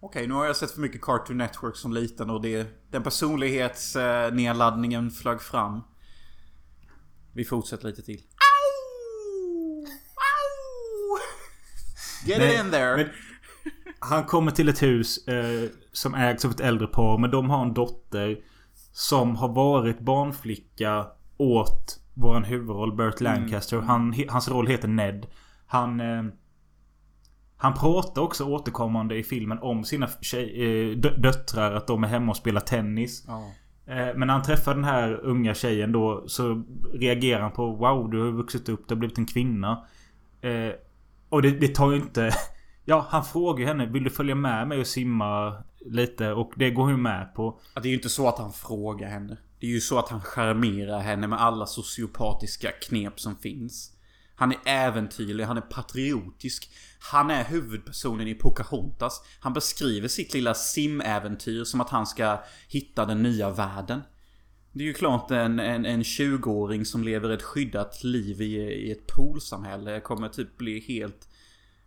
Okej, 0.00 0.26
nu 0.26 0.35
har 0.35 0.46
jag 0.46 0.56
sett 0.56 0.70
för 0.70 0.80
mycket 0.80 1.02
Cartoon 1.02 1.37
Network 1.38 1.76
som 1.76 1.92
liten 1.92 2.30
och 2.30 2.42
det, 2.42 2.66
den 2.90 3.02
personlighetsnedladdningen 3.02 5.11
flög 5.11 5.40
fram. 5.42 5.80
Vi 7.32 7.44
fortsätter 7.44 7.87
lite 7.88 8.02
till. 8.02 8.23
Get 12.26 12.38
Nej, 12.38 12.54
it 12.54 12.61
in 12.64 12.70
there! 12.70 12.96
men- 12.96 13.11
Han 13.99 14.25
kommer 14.25 14.50
till 14.53 14.69
ett 14.69 14.83
hus 14.83 15.29
eh, 15.29 15.71
som 15.93 16.15
ägs 16.15 16.45
av 16.45 16.50
ett 16.50 16.61
äldre 16.61 16.87
par. 16.87 17.19
Men 17.19 17.31
de 17.31 17.50
har 17.50 17.62
en 17.62 17.75
dotter 17.75 18.38
som 18.93 19.37
har 19.37 19.49
varit 19.49 20.00
barnflicka 20.00 21.07
åt 21.37 22.00
våran 22.15 22.45
huvudroll 22.45 22.93
Burt 22.97 23.21
Lancaster. 23.21 23.79
Han, 23.81 24.12
he- 24.15 24.29
hans 24.31 24.49
roll 24.49 24.67
heter 24.67 24.88
Ned. 24.88 25.26
Han... 25.67 26.00
Eh, 26.00 26.23
han 27.59 27.75
pratar 27.75 28.23
också 28.23 28.45
återkommande 28.45 29.17
i 29.17 29.23
filmen 29.23 29.59
om 29.59 29.85
sina 29.85 30.09
tjej, 30.21 30.62
eh, 30.91 30.97
dö- 30.97 31.17
döttrar. 31.19 31.73
Att 31.73 31.87
de 31.87 32.05
är 32.05 32.09
hemma 32.09 32.31
och 32.31 32.37
spelar 32.37 32.61
tennis. 32.61 33.25
Ja. 33.26 33.50
Eh, 33.87 34.15
Men 34.17 34.26
när 34.26 34.35
han 34.35 34.43
träffar 34.43 34.75
den 34.75 34.85
här 34.85 35.12
unga 35.23 35.55
tjejen 35.55 35.93
då 35.93 36.25
så 36.29 36.62
reagerar 36.95 37.41
han 37.43 37.53
på 37.53 37.67
Wow, 37.73 38.11
du 38.11 38.23
har 38.25 38.31
vuxit 38.33 38.69
upp, 38.69 38.88
du 38.88 38.95
har 38.95 38.99
blivit 38.99 39.19
en 39.19 39.26
kvinna. 39.26 39.85
Eh, 40.41 40.71
och 41.29 41.43
det, 41.43 41.50
det 41.50 41.75
tar 41.75 41.91
ju 41.91 41.97
inte... 41.97 42.31
Ja, 42.88 43.07
han 43.11 43.25
frågar 43.25 43.61
ju 43.61 43.66
henne 43.66 43.87
Vill 43.87 44.05
du 44.05 44.11
följa 44.11 44.35
med 44.35 44.69
mig 44.69 44.81
och 44.81 44.87
simma 44.87 45.57
lite? 45.87 46.33
Och 46.33 46.52
det 46.57 46.71
går 46.71 46.83
hon 46.83 47.02
med 47.02 47.35
på. 47.35 47.61
Ja, 47.75 47.81
Det 47.81 47.88
är 47.88 47.90
ju 47.90 47.97
inte 47.97 48.09
så 48.09 48.28
att 48.28 48.38
han 48.38 48.52
frågar 48.52 49.09
henne. 49.09 49.37
Det 49.61 49.66
är 49.66 49.71
ju 49.71 49.81
så 49.81 49.99
att 49.99 50.09
han 50.09 50.21
charmerar 50.21 51.00
henne 51.00 51.26
med 51.26 51.40
alla 51.40 51.66
sociopatiska 51.66 52.71
knep 52.71 53.21
som 53.21 53.37
finns. 53.37 53.93
Han 54.35 54.52
är 54.52 54.59
äventyrlig, 54.66 55.45
han 55.45 55.57
är 55.57 55.61
patriotisk. 55.61 56.71
Han 56.99 57.31
är 57.31 57.45
huvudpersonen 57.45 58.28
i 58.28 58.35
Pocahontas. 58.35 59.23
Han 59.40 59.52
beskriver 59.52 60.09
sitt 60.09 60.35
lilla 60.35 60.55
simäventyr 60.55 61.64
som 61.64 61.81
att 61.81 61.90
han 61.90 62.07
ska 62.07 62.43
hitta 62.69 63.05
den 63.05 63.23
nya 63.23 63.50
världen. 63.50 64.00
Det 64.73 64.83
är 64.83 64.87
ju 64.87 64.95
klart 64.95 65.31
en, 65.31 65.61
en, 65.61 65.87
en 65.87 66.02
20-åring 66.02 66.85
som 66.85 67.05
lever 67.05 67.31
ett 67.31 67.43
skyddat 67.43 68.05
liv 68.05 68.43
i, 68.43 68.57
i 68.57 68.93
ett 68.93 69.07
poolsamhälle 69.07 70.00
kommer 70.00 70.28
typ 70.28 70.57
bli 70.59 70.81
helt 70.81 71.28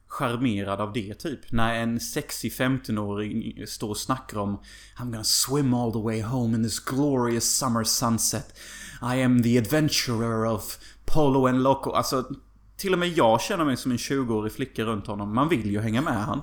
charmerad 0.10 0.82
av 0.82 0.94
det 0.94 1.14
typ. 1.14 1.52
När 1.52 1.76
en 1.76 2.00
sexig 2.00 2.52
15-åring 2.52 3.68
står 3.68 3.90
och 3.90 3.98
snackar 3.98 4.38
om 4.38 4.60
I'm 4.98 5.12
gonna 5.12 5.24
swim 5.24 5.74
all 5.74 5.94
the 5.94 6.00
way 6.00 6.22
home 6.22 6.58
in 6.58 6.64
this 6.64 6.80
glorious 6.80 7.58
summer 7.58 7.84
sunset. 7.84 8.60
I 9.02 9.24
am 9.24 9.44
the 9.44 9.58
adventurer 9.58 10.46
of 10.46 10.78
Polo 11.06 11.48
and 11.48 11.64
Loco. 11.64 11.92
Alltså, 11.92 12.30
till 12.78 12.94
och 12.94 13.00
med 13.00 13.10
jag 13.10 13.42
känner 13.42 13.66
mig 13.66 13.78
som 13.78 13.92
en 13.92 13.98
20-årig 13.98 14.54
flicka 14.54 14.84
runt 14.84 15.08
honom. 15.08 15.36
Man 15.36 15.50
vill 15.50 15.72
ju 15.72 15.80
hänga 15.80 16.02
med 16.02 16.26
han. 16.26 16.42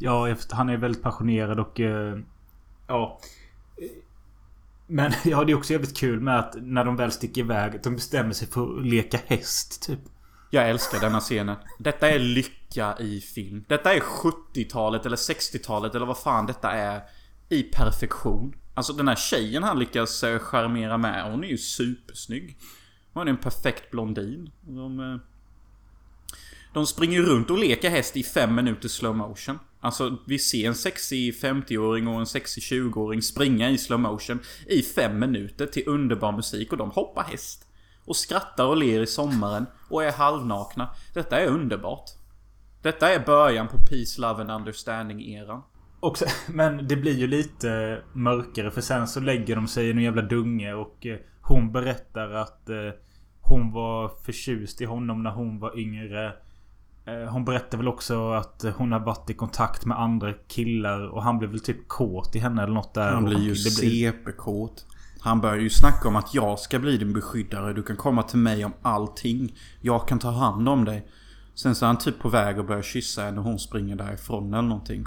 Ja, 0.00 0.36
han 0.50 0.68
är 0.68 0.76
väldigt 0.76 1.02
passionerad 1.02 1.60
och... 1.60 1.80
Eh, 1.80 2.18
ja. 2.86 3.20
Men 4.86 5.12
ja, 5.24 5.44
det 5.44 5.52
är 5.52 5.56
också 5.56 5.72
jävligt 5.72 5.96
kul 5.96 6.20
med 6.20 6.38
att 6.38 6.54
när 6.60 6.84
de 6.84 6.96
väl 6.96 7.12
sticker 7.12 7.40
iväg, 7.40 7.76
att 7.76 7.82
de 7.82 7.94
bestämmer 7.94 8.32
sig 8.32 8.48
för 8.48 8.78
att 8.78 8.86
leka 8.86 9.18
häst, 9.26 9.82
typ. 9.82 10.00
Jag 10.54 10.70
älskar 10.70 11.00
denna 11.00 11.20
scenen. 11.20 11.56
Detta 11.78 12.10
är 12.10 12.18
lycka 12.18 12.96
i 12.98 13.20
film. 13.20 13.64
Detta 13.68 13.94
är 13.94 14.00
70-talet 14.00 15.06
eller 15.06 15.16
60-talet 15.16 15.94
eller 15.94 16.06
vad 16.06 16.18
fan 16.18 16.46
detta 16.46 16.70
är. 16.70 17.02
I 17.48 17.62
perfektion. 17.62 18.54
Alltså 18.74 18.92
den 18.92 19.08
här 19.08 19.16
tjejen 19.16 19.62
han 19.62 19.78
lyckas 19.78 20.24
eh, 20.24 20.38
charmera 20.38 20.98
med, 20.98 21.30
hon 21.30 21.44
är 21.44 21.48
ju 21.48 21.58
supersnygg. 21.58 22.58
Hon 23.12 23.28
är 23.28 23.30
en 23.30 23.36
perfekt 23.36 23.90
blondin. 23.90 24.50
De, 24.60 25.00
eh, 25.00 25.16
de 26.74 26.86
springer 26.86 27.20
runt 27.22 27.50
och 27.50 27.58
leker 27.58 27.90
häst 27.90 28.16
i 28.16 28.22
fem 28.22 28.54
minuter 28.54 28.88
slow 28.88 29.16
motion. 29.16 29.58
Alltså 29.80 30.18
vi 30.26 30.38
ser 30.38 30.68
en 30.68 30.74
sexig 30.74 31.34
50-åring 31.34 32.08
och 32.08 32.20
en 32.20 32.26
sexig 32.26 32.62
20-åring 32.62 33.22
springa 33.22 33.70
i 33.70 33.78
slow 33.78 34.00
motion 34.00 34.40
i 34.66 34.82
fem 34.82 35.18
minuter 35.18 35.66
till 35.66 35.88
underbar 35.88 36.32
musik 36.32 36.72
och 36.72 36.78
de 36.78 36.90
hoppar 36.90 37.22
häst. 37.22 37.63
Och 38.06 38.16
skrattar 38.16 38.66
och 38.66 38.76
ler 38.76 39.00
i 39.00 39.06
sommaren 39.06 39.66
och 39.90 40.04
är 40.04 40.12
halvnakna. 40.12 40.88
Detta 41.14 41.40
är 41.40 41.46
underbart. 41.46 42.10
Detta 42.82 43.14
är 43.14 43.26
början 43.26 43.68
på 43.68 43.78
Peace, 43.78 44.20
Love 44.20 44.40
and 44.40 44.50
Understanding-eran. 44.50 45.62
Men 46.48 46.88
det 46.88 46.96
blir 46.96 47.14
ju 47.14 47.26
lite 47.26 48.02
mörkare 48.12 48.70
för 48.70 48.80
sen 48.80 49.08
så 49.08 49.20
lägger 49.20 49.56
de 49.56 49.68
sig 49.68 49.86
i 49.86 49.90
en 49.90 50.02
jävla 50.02 50.22
dunge 50.22 50.74
och 50.74 51.06
eh, 51.06 51.18
hon 51.40 51.72
berättar 51.72 52.30
att 52.30 52.68
eh, 52.68 52.76
hon 53.40 53.72
var 53.72 54.08
förtjust 54.24 54.80
i 54.80 54.84
honom 54.84 55.22
när 55.22 55.30
hon 55.30 55.58
var 55.58 55.78
yngre. 55.78 56.32
Eh, 57.06 57.32
hon 57.32 57.44
berättar 57.44 57.78
väl 57.78 57.88
också 57.88 58.32
att 58.32 58.64
hon 58.76 58.92
har 58.92 59.00
varit 59.00 59.30
i 59.30 59.34
kontakt 59.34 59.84
med 59.84 60.00
andra 60.00 60.32
killar 60.32 61.08
och 61.08 61.22
han 61.22 61.38
blev 61.38 61.50
väl 61.50 61.60
typ 61.60 61.88
kåt 61.88 62.36
i 62.36 62.38
henne 62.38 62.62
eller 62.62 62.74
något 62.74 62.94
där. 62.94 63.12
Han 63.12 63.24
blir 63.24 63.38
ju 63.38 63.54
CP-kåt. 63.54 64.86
Han 65.24 65.40
börjar 65.40 65.56
ju 65.56 65.70
snacka 65.70 66.08
om 66.08 66.16
att 66.16 66.34
jag 66.34 66.58
ska 66.58 66.78
bli 66.78 66.96
din 66.96 67.12
beskyddare. 67.12 67.72
Du 67.72 67.82
kan 67.82 67.96
komma 67.96 68.22
till 68.22 68.38
mig 68.38 68.64
om 68.64 68.72
allting. 68.82 69.54
Jag 69.80 70.08
kan 70.08 70.18
ta 70.18 70.30
hand 70.30 70.68
om 70.68 70.84
dig. 70.84 71.08
Sen 71.54 71.74
så 71.74 71.84
är 71.84 71.86
han 71.86 71.98
typ 71.98 72.18
på 72.18 72.28
väg 72.28 72.58
att 72.58 72.66
börja 72.66 72.82
kyssa 72.82 73.22
henne 73.22 73.38
och 73.38 73.44
hon 73.44 73.58
springer 73.58 73.96
därifrån 73.96 74.54
eller 74.54 74.68
någonting. 74.68 75.04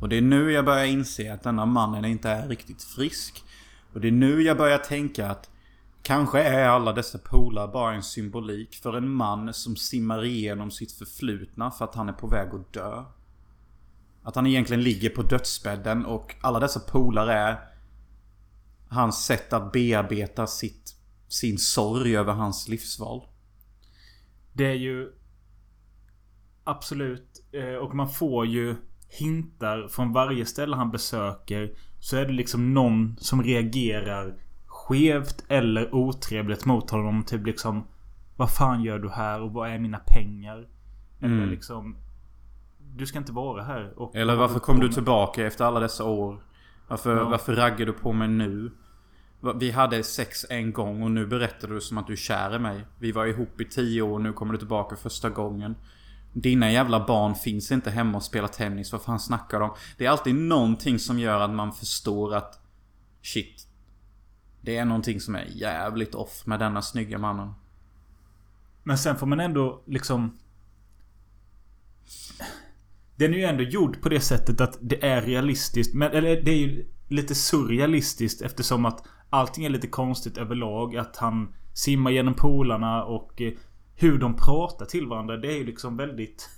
Och 0.00 0.08
det 0.08 0.16
är 0.16 0.22
nu 0.22 0.52
jag 0.52 0.64
börjar 0.64 0.84
inse 0.84 1.34
att 1.34 1.42
denna 1.42 1.66
mannen 1.66 2.04
inte 2.04 2.30
är 2.30 2.48
riktigt 2.48 2.82
frisk. 2.82 3.44
Och 3.94 4.00
det 4.00 4.08
är 4.08 4.12
nu 4.12 4.42
jag 4.42 4.56
börjar 4.56 4.78
tänka 4.78 5.30
att 5.30 5.50
Kanske 6.02 6.42
är 6.42 6.68
alla 6.68 6.92
dessa 6.92 7.18
polar 7.18 7.68
bara 7.68 7.94
en 7.94 8.02
symbolik 8.02 8.74
för 8.82 8.96
en 8.96 9.10
man 9.10 9.54
som 9.54 9.76
simmar 9.76 10.24
igenom 10.24 10.70
sitt 10.70 10.92
förflutna 10.92 11.70
för 11.70 11.84
att 11.84 11.94
han 11.94 12.08
är 12.08 12.12
på 12.12 12.26
väg 12.26 12.48
att 12.54 12.72
dö. 12.72 13.04
Att 14.22 14.36
han 14.36 14.46
egentligen 14.46 14.82
ligger 14.82 15.10
på 15.10 15.22
dödsbädden 15.22 16.06
och 16.06 16.34
alla 16.40 16.60
dessa 16.60 16.80
polar 16.80 17.26
är 17.26 17.58
hans 18.88 19.24
sätt 19.24 19.52
att 19.52 19.72
bearbeta 19.72 20.46
sitt, 20.46 20.94
sin 21.28 21.58
sorg 21.58 22.16
över 22.16 22.32
hans 22.32 22.68
livsval. 22.68 23.22
Det 24.52 24.66
är 24.66 24.74
ju... 24.74 25.12
Absolut. 26.64 27.44
eh, 27.52 27.74
Och 27.74 27.94
man 27.94 28.08
får 28.08 28.46
ju 28.46 28.76
hintar 29.08 29.88
från 29.88 30.12
varje 30.12 30.46
ställe 30.46 30.76
han 30.76 30.90
besöker. 30.90 31.72
Så 32.00 32.16
är 32.16 32.26
det 32.26 32.32
liksom 32.32 32.74
någon 32.74 33.16
som 33.18 33.42
reagerar 33.42 34.34
skevt 34.66 35.44
eller 35.48 35.94
otrevligt 35.94 36.64
mot 36.64 36.90
honom. 36.90 37.22
Typ 37.24 37.46
liksom... 37.46 37.86
Vad 38.36 38.50
fan 38.50 38.82
gör 38.82 38.98
du 38.98 39.10
här 39.10 39.40
och 39.42 39.52
vad 39.52 39.70
är 39.70 39.78
mina 39.78 39.98
pengar? 39.98 40.68
Eller 41.20 41.36
Mm. 41.36 41.48
liksom... 41.50 41.96
Du 42.96 43.06
ska 43.06 43.18
inte 43.18 43.32
vara 43.32 43.62
här. 43.62 43.94
Eller 44.14 44.36
varför 44.36 44.58
kom 44.60 44.80
du 44.80 44.88
tillbaka 44.88 45.46
efter 45.46 45.64
alla 45.64 45.80
dessa 45.80 46.04
år? 46.04 46.42
Varför, 46.88 47.16
Ja. 47.16 47.28
varför 47.28 47.54
raggar 47.54 47.86
du 47.86 47.92
på 47.92 48.12
mig 48.12 48.28
nu? 48.28 48.70
Vi 49.56 49.70
hade 49.70 50.02
sex 50.02 50.46
en 50.50 50.72
gång 50.72 51.02
och 51.02 51.10
nu 51.10 51.26
berättar 51.26 51.68
du 51.68 51.80
som 51.80 51.98
att 51.98 52.06
du 52.06 52.12
är 52.12 52.16
kär 52.16 52.56
i 52.56 52.58
mig. 52.58 52.84
Vi 52.98 53.12
var 53.12 53.26
ihop 53.26 53.60
i 53.60 53.64
tio 53.64 54.02
år 54.02 54.12
och 54.12 54.20
nu 54.20 54.32
kommer 54.32 54.52
du 54.52 54.58
tillbaka 54.58 54.96
första 54.96 55.30
gången. 55.30 55.76
Dina 56.32 56.72
jävla 56.72 57.06
barn 57.06 57.34
finns 57.34 57.72
inte 57.72 57.90
hemma 57.90 58.16
och 58.18 58.24
spelar 58.24 58.48
tennis. 58.48 58.92
Vad 58.92 59.02
fan 59.02 59.20
snackar 59.20 59.60
de? 59.60 59.74
Det 59.96 60.06
är 60.06 60.10
alltid 60.10 60.34
någonting 60.34 60.98
som 60.98 61.18
gör 61.18 61.40
att 61.40 61.50
man 61.50 61.72
förstår 61.72 62.34
att... 62.34 62.60
Shit. 63.22 63.66
Det 64.60 64.76
är 64.76 64.84
någonting 64.84 65.20
som 65.20 65.34
är 65.34 65.44
jävligt 65.48 66.14
off 66.14 66.46
med 66.46 66.58
denna 66.58 66.82
snygga 66.82 67.18
mannen. 67.18 67.52
Men 68.82 68.98
sen 68.98 69.16
får 69.16 69.26
man 69.26 69.40
ändå 69.40 69.82
liksom... 69.86 70.38
Den 73.18 73.34
är 73.34 73.38
ju 73.38 73.44
ändå 73.44 73.62
gjord 73.62 74.02
på 74.02 74.08
det 74.08 74.20
sättet 74.20 74.60
att 74.60 74.78
det 74.80 75.06
är 75.06 75.22
realistiskt. 75.22 75.94
Men, 75.94 76.12
eller 76.12 76.42
det 76.42 76.50
är 76.50 76.56
ju 76.56 76.86
lite 77.08 77.34
surrealistiskt 77.34 78.42
eftersom 78.42 78.84
att 78.84 79.06
allting 79.30 79.64
är 79.64 79.70
lite 79.70 79.86
konstigt 79.86 80.38
överlag. 80.38 80.96
Att 80.96 81.16
han 81.16 81.54
simmar 81.72 82.10
genom 82.10 82.34
polarna 82.34 83.04
och 83.04 83.40
eh, 83.40 83.52
hur 83.94 84.18
de 84.18 84.36
pratar 84.36 84.86
till 84.86 85.06
varandra. 85.06 85.36
Det 85.36 85.52
är 85.52 85.56
ju 85.56 85.66
liksom 85.66 85.96
väldigt... 85.96 86.50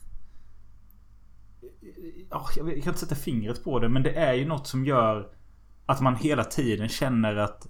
Eh, 1.63 2.37
ah, 2.37 2.49
jag 2.57 2.69
jag 2.69 2.83
kan 2.83 2.91
inte 2.91 3.01
sätta 3.01 3.15
fingret 3.15 3.65
på 3.65 3.79
det 3.79 3.89
men 3.89 4.03
det 4.03 4.13
är 4.13 4.35
ju 4.35 4.45
något 4.45 4.67
som 4.67 4.85
gör 4.85 5.29
att 5.87 6.01
man 6.01 6.17
hela 6.17 6.45
tiden 6.45 6.89
känner 6.89 7.37
att 7.37 7.69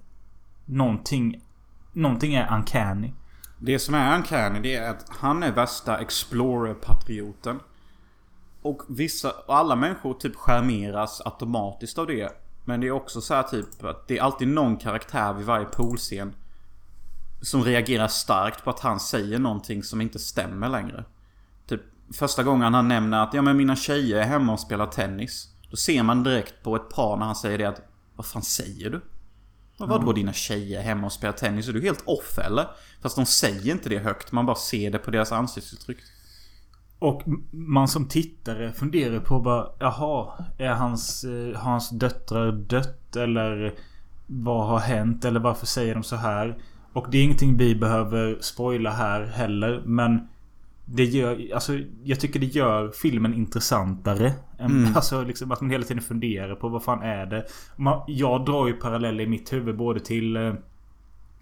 någonting... 0.64 1.44
Någonting 1.92 2.34
är 2.34 2.54
uncanny. 2.56 3.12
Det 3.58 3.78
som 3.78 3.94
är 3.94 4.16
uncanny 4.16 4.60
det 4.60 4.74
är 4.74 4.90
att 4.90 5.06
han 5.08 5.42
är 5.42 5.52
värsta 5.52 5.98
Explorer-patrioten. 5.98 7.60
Och 8.62 8.82
vissa, 8.88 9.30
och 9.46 9.56
alla 9.56 9.76
människor 9.76 10.14
typ 10.14 10.36
charmeras 10.36 11.20
automatiskt 11.24 11.98
av 11.98 12.06
det. 12.06 12.32
Men 12.64 12.80
det 12.80 12.86
är 12.86 12.90
också 12.90 13.20
så 13.20 13.34
här 13.34 13.42
typ 13.42 13.84
att 13.84 14.08
det 14.08 14.18
är 14.18 14.22
alltid 14.22 14.48
någon 14.48 14.76
karaktär 14.76 15.32
vid 15.32 15.46
varje 15.46 15.66
poolscen. 15.66 16.34
Som 17.42 17.64
reagerar 17.64 18.08
starkt 18.08 18.64
på 18.64 18.70
att 18.70 18.80
han 18.80 19.00
säger 19.00 19.38
någonting 19.38 19.82
som 19.82 20.00
inte 20.00 20.18
stämmer 20.18 20.68
längre. 20.68 21.04
Typ 21.66 21.80
första 22.12 22.42
gången 22.42 22.74
han 22.74 22.88
nämner 22.88 23.22
att 23.22 23.34
ja 23.34 23.42
men 23.42 23.56
mina 23.56 23.76
tjejer 23.76 24.16
är 24.16 24.24
hemma 24.24 24.52
och 24.52 24.60
spelar 24.60 24.86
tennis. 24.86 25.48
Då 25.70 25.76
ser 25.76 26.02
man 26.02 26.22
direkt 26.22 26.62
på 26.62 26.76
ett 26.76 26.88
par 26.88 27.16
när 27.16 27.26
han 27.26 27.36
säger 27.36 27.58
det 27.58 27.64
att 27.64 27.82
Vad 28.16 28.26
fan 28.26 28.42
säger 28.42 28.90
du? 28.90 29.00
Vad 29.76 29.88
vadå 29.88 30.12
dina 30.12 30.32
tjejer 30.32 30.82
hemma 30.82 31.06
och 31.06 31.12
spelar 31.12 31.32
tennis? 31.32 31.68
Är 31.68 31.72
du 31.72 31.80
helt 31.80 32.02
off 32.06 32.38
eller? 32.38 32.66
Fast 33.02 33.16
de 33.16 33.26
säger 33.26 33.72
inte 33.72 33.88
det 33.88 33.98
högt. 33.98 34.32
Man 34.32 34.46
bara 34.46 34.56
ser 34.56 34.90
det 34.90 34.98
på 34.98 35.10
deras 35.10 35.32
ansiktsuttryck. 35.32 35.98
Och 37.00 37.22
man 37.50 37.88
som 37.88 38.08
tittare 38.08 38.72
funderar 38.72 39.20
på 39.20 39.40
bara 39.40 39.66
Jaha, 39.78 40.44
är 40.58 40.68
hans, 40.74 41.24
eh, 41.24 41.56
har 41.58 41.70
hans 41.70 41.90
döttrar 41.90 42.52
dött? 42.52 43.16
Eller 43.16 43.74
vad 44.26 44.66
har 44.66 44.78
hänt? 44.78 45.24
Eller 45.24 45.40
varför 45.40 45.66
säger 45.66 45.94
de 45.94 46.02
så 46.02 46.16
här? 46.16 46.58
Och 46.92 47.06
det 47.10 47.18
är 47.18 47.24
ingenting 47.24 47.56
vi 47.56 47.74
behöver 47.74 48.38
spoila 48.40 48.90
här 48.90 49.24
heller. 49.24 49.82
Men 49.86 50.28
det 50.84 51.04
gör, 51.04 51.54
alltså 51.54 51.78
jag 52.04 52.20
tycker 52.20 52.40
det 52.40 52.46
gör 52.46 52.90
filmen 52.90 53.34
intressantare. 53.34 54.32
Mm. 54.58 54.86
Alltså 54.94 55.22
liksom 55.22 55.52
att 55.52 55.60
man 55.60 55.70
hela 55.70 55.84
tiden 55.84 56.02
funderar 56.02 56.54
på 56.54 56.68
vad 56.68 56.82
fan 56.84 57.02
är 57.02 57.26
det? 57.26 57.44
Man, 57.76 58.02
jag 58.06 58.44
drar 58.44 58.66
ju 58.66 58.72
paralleller 58.72 59.24
i 59.24 59.26
mitt 59.26 59.52
huvud 59.52 59.76
både 59.76 60.00
till... 60.00 60.36
eh, 60.36 60.54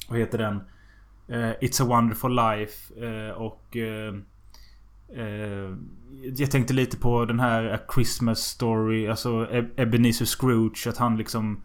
Vad 0.09 0.19
heter 0.19 0.39
den? 0.39 0.57
Eh, 1.29 1.53
It's 1.61 1.83
a 1.83 1.87
wonderful 1.89 2.35
life 2.37 3.07
eh, 3.07 3.31
och... 3.33 3.77
eh, 5.17 5.23
Eh, 5.23 6.33
jag 6.37 6.51
tänkte 6.51 6.75
lite 6.75 6.97
på 6.97 7.25
den 7.25 7.41
här 7.41 7.65
A 7.75 7.79
Christmas 7.95 8.39
Story. 8.41 9.09
Alltså 9.09 9.31
Eb- 9.51 9.71
Ebenezer 9.77 10.25
Scrooge. 10.25 10.87
Att 10.87 10.97
han 10.97 11.17
liksom 11.17 11.63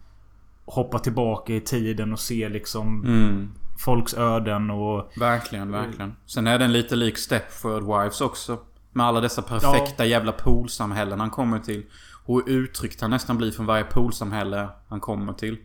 hoppar 0.64 0.98
tillbaka 0.98 1.52
i 1.54 1.60
tiden 1.60 2.12
och 2.12 2.20
ser 2.20 2.50
liksom 2.50 3.04
Mm. 3.04 3.50
folks 3.84 4.14
öden 4.14 4.70
och... 4.70 5.12
Verkligen, 5.16 5.70
verkligen. 5.72 6.16
Sen 6.26 6.46
är 6.46 6.58
den 6.58 6.72
lite 6.72 6.96
lik 6.96 7.18
Stepford 7.18 7.82
Wives 7.82 8.20
också. 8.20 8.58
Med 8.92 9.06
alla 9.06 9.20
dessa 9.20 9.42
perfekta 9.42 10.04
jävla 10.04 10.32
poolsamhällen 10.32 11.20
han 11.20 11.30
kommer 11.30 11.58
till. 11.58 11.82
Och 12.24 12.42
hur 12.46 12.48
uttryckt 12.58 13.00
han 13.00 13.10
nästan 13.10 13.36
blir 13.36 13.50
från 13.50 13.66
varje 13.66 13.84
poolsamhälle 13.84 14.68
han 14.88 15.00
kommer 15.00 15.32
till. 15.32 15.56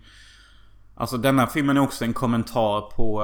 Alltså 0.95 1.17
denna 1.17 1.47
filmen 1.47 1.77
är 1.77 1.81
också 1.81 2.05
en 2.05 2.13
kommentar 2.13 2.81
på... 2.95 3.23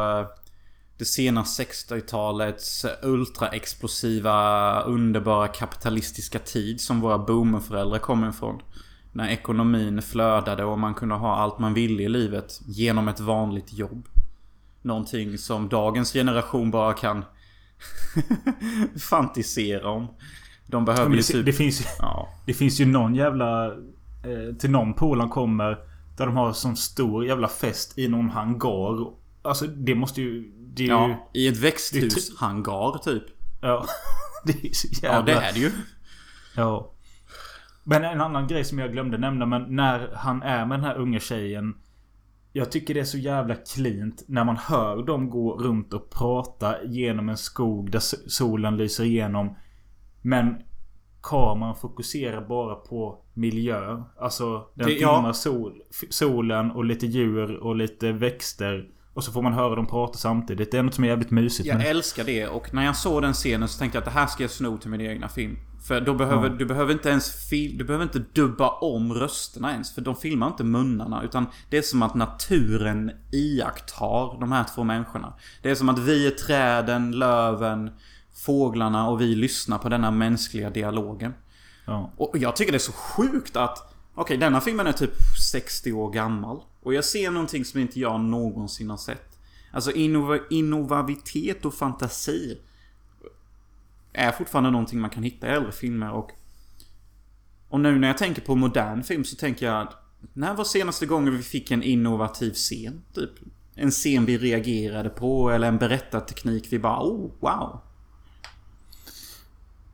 det 0.97 1.05
sena 1.05 1.43
60-talets 1.43 2.85
ultraexplosiva, 3.03 4.81
underbara 4.81 5.47
kapitalistiska 5.47 6.39
tid 6.39 6.81
som 6.81 7.01
våra 7.01 7.17
boomerföräldrar 7.17 7.99
kommer 7.99 8.29
ifrån. 8.29 8.61
När 9.11 9.29
ekonomin 9.29 10.01
flödade 10.01 10.63
och 10.63 10.79
man 10.79 10.93
kunde 10.93 11.15
ha 11.15 11.35
allt 11.35 11.59
man 11.59 11.73
ville 11.73 12.03
i 12.03 12.09
livet 12.09 12.61
genom 12.65 13.07
ett 13.07 13.19
vanligt 13.19 13.73
jobb. 13.73 14.07
Någonting 14.81 15.37
som 15.37 15.69
dagens 15.69 16.13
generation 16.13 16.71
bara 16.71 16.93
kan 16.93 17.25
fantisera 19.09 19.89
om. 19.89 20.07
De 20.67 20.85
behöver 20.85 21.11
ju 21.11 21.17
det, 21.17 21.23
typ... 21.23 21.45
det, 21.45 21.53
finns, 21.53 21.87
Ja. 21.99 22.29
det 22.45 22.53
finns 22.53 22.79
ju 22.79 22.85
någon 22.85 23.15
jävla... 23.15 23.65
Eh, 23.65 24.55
till 24.59 24.71
någon 24.71 24.93
polaren 24.93 25.29
kommer. 25.29 25.77
Där 26.17 26.25
de 26.25 26.37
har 26.37 26.53
sån 26.53 26.75
stor 26.75 27.25
jävla 27.25 27.47
fest 27.47 27.97
i 27.97 28.07
någon 28.07 28.29
hangar. 28.29 29.13
Alltså 29.41 29.67
det 29.67 29.95
måste 29.95 30.21
ju... 30.21 30.51
Det 30.75 30.83
är 30.83 30.87
ju... 30.87 30.91
ja. 30.91 31.29
I 31.33 31.47
ett 31.47 31.57
växthushangar 31.57 32.97
typ. 32.97 33.23
Ja. 33.61 33.85
det 34.45 34.65
är 34.67 34.73
så 34.73 34.87
jävla... 34.87 35.17
Ja, 35.33 35.39
det 35.39 35.45
är 35.45 35.53
det 35.53 35.59
ju. 35.59 35.71
Ja. 36.55 36.91
Men 37.83 38.03
en 38.03 38.21
annan 38.21 38.47
grej 38.47 38.63
som 38.63 38.79
jag 38.79 38.91
glömde 38.91 39.17
nämna. 39.17 39.45
Men 39.45 39.75
när 39.75 40.09
han 40.15 40.41
är 40.41 40.65
med 40.65 40.79
den 40.79 40.85
här 40.85 40.95
unga 40.97 41.19
tjejen. 41.19 41.75
Jag 42.53 42.71
tycker 42.71 42.93
det 42.93 42.99
är 42.99 43.03
så 43.03 43.17
jävla 43.17 43.55
cleant 43.55 44.23
när 44.27 44.43
man 44.43 44.57
hör 44.57 45.03
dem 45.03 45.29
gå 45.29 45.57
runt 45.57 45.93
och 45.93 46.09
prata 46.09 46.83
genom 46.83 47.29
en 47.29 47.37
skog 47.37 47.91
där 47.91 47.99
solen 48.29 48.77
lyser 48.77 49.03
igenom. 49.03 49.55
Men 50.21 50.55
kameran 51.23 51.75
fokuserar 51.75 52.47
bara 52.47 52.75
på 52.75 53.23
miljö. 53.33 54.03
Alltså 54.19 54.67
den 54.73 54.87
Det- 54.87 54.93
ja. 54.93 55.33
sol, 55.33 55.81
solen 56.09 56.71
och 56.71 56.85
lite 56.85 57.05
djur 57.05 57.55
och 57.57 57.75
lite 57.75 58.11
växter. 58.11 58.89
Och 59.15 59.23
så 59.23 59.31
får 59.31 59.41
man 59.41 59.53
höra 59.53 59.75
dem 59.75 59.85
prata 59.87 60.17
samtidigt. 60.17 60.71
Det 60.71 60.77
är 60.77 60.83
något 60.83 60.93
som 60.93 61.03
är 61.03 61.07
jävligt 61.07 61.31
mysigt. 61.31 61.67
Jag 61.67 61.77
men- 61.77 61.87
älskar 61.87 62.23
det 62.23 62.47
och 62.47 62.73
när 62.73 62.85
jag 62.85 62.95
såg 62.95 63.21
den 63.21 63.33
scenen 63.33 63.67
så 63.67 63.79
tänkte 63.79 63.95
jag 63.97 64.01
att 64.01 64.05
det 64.13 64.19
här 64.19 64.27
ska 64.27 64.43
jag 64.43 64.51
sno 64.51 64.77
till 64.77 64.89
min 64.89 65.01
egna 65.01 65.29
film. 65.29 65.57
För 65.87 66.01
då 66.01 66.13
behöver, 66.13 66.49
Ja. 66.49 66.55
du 66.55 66.65
behöver 66.65 66.93
inte 66.93 67.09
ens 67.09 67.49
fil, 67.49 67.77
du 67.77 67.83
behöver 67.83 68.03
inte 68.05 68.19
dubba 68.33 68.69
om 68.69 69.13
rösterna 69.13 69.71
ens. 69.71 69.95
För 69.95 70.01
de 70.01 70.15
filmar 70.15 70.47
inte 70.47 70.63
munnarna. 70.63 71.23
Utan 71.23 71.45
det 71.69 71.77
är 71.77 71.81
som 71.81 72.03
att 72.03 72.15
naturen 72.15 73.11
iakttar 73.31 74.39
de 74.39 74.51
här 74.51 74.65
två 74.75 74.83
människorna. 74.83 75.33
Det 75.61 75.69
är 75.69 75.75
som 75.75 75.89
att 75.89 75.99
vi 75.99 76.27
är 76.27 76.31
träden, 76.31 77.11
löven, 77.11 77.89
fåglarna 78.45 79.09
och 79.09 79.21
vi 79.21 79.35
lyssnar 79.35 79.77
på 79.77 79.89
denna 79.89 80.11
mänskliga 80.11 80.69
dialogen. 80.69 81.33
Ja. 81.85 82.11
Och 82.17 82.37
jag 82.37 82.55
tycker 82.55 82.71
det 82.71 82.77
är 82.77 82.79
så 82.79 82.91
sjukt 82.91 83.55
att... 83.55 83.93
Okej, 84.15 84.37
denna 84.37 84.61
filmen 84.61 84.87
är 84.87 84.91
typ 84.91 85.13
60 85.51 85.91
år 85.91 86.11
gammal. 86.11 86.59
Och 86.85 86.93
jag 86.93 87.05
ser 87.05 87.31
någonting 87.31 87.65
som 87.65 87.79
inte 87.79 87.99
jag 87.99 88.19
någonsin 88.19 88.89
har 88.89 88.97
sett. 88.97 89.39
Alltså 89.71 89.91
innova 89.91 90.39
innovavitet 90.49 91.65
och 91.65 91.73
fantasi 91.73 92.57
är 94.13 94.31
fortfarande 94.31 94.71
någonting 94.71 94.99
man 94.99 95.09
kan 95.09 95.23
hitta 95.23 95.47
i 95.47 95.49
äldre 95.49 95.71
filmer 95.71 96.11
och... 96.11 96.31
Och 97.69 97.79
nu 97.79 97.99
när 97.99 98.07
jag 98.07 98.17
tänker 98.17 98.41
på 98.41 98.55
modern 98.55 99.03
film 99.03 99.23
så 99.23 99.35
tänker 99.35 99.65
jag... 99.65 99.81
att 99.81 99.93
När 100.33 100.53
var 100.53 100.63
senaste 100.63 101.05
gången 101.05 101.37
vi 101.37 101.43
fick 101.43 101.71
en 101.71 101.83
innovativ 101.83 102.51
scen? 102.51 103.01
Typ. 103.13 103.31
En 103.75 103.91
scen 103.91 104.25
vi 104.25 104.37
reagerade 104.37 105.09
på 105.09 105.51
eller 105.51 105.67
en 105.67 105.77
berättarteknik 105.77 106.67
vi 106.69 106.79
bara 106.79 106.99
oh, 106.99 107.31
wow. 107.39 107.81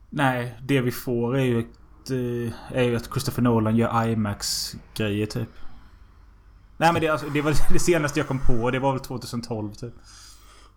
Nej, 0.10 0.58
det 0.62 0.82
vi 0.82 0.91
får 0.91 1.38
är 1.38 1.43
ju 1.43 1.60
ett, 1.60 2.12
eh, 2.12 2.77
är 2.77 2.84
ju 2.84 2.95
att 2.95 3.10
Christopher 3.12 3.41
Nolan 3.41 3.75
gör 3.75 4.08
IMAX-grejer 4.08 5.25
typ. 5.25 5.49
Nej 6.82 6.94
men 6.94 7.02
det, 7.02 7.08
alltså, 7.08 7.30
det 7.30 7.41
var 7.41 7.56
det 7.74 7.80
senaste 7.80 8.20
jag 8.20 8.28
kom 8.28 8.39
på. 8.39 8.72
Det 8.72 8.80
var 8.80 8.91
väl 8.91 9.02
2012 9.02 9.74
typ. 9.74 9.94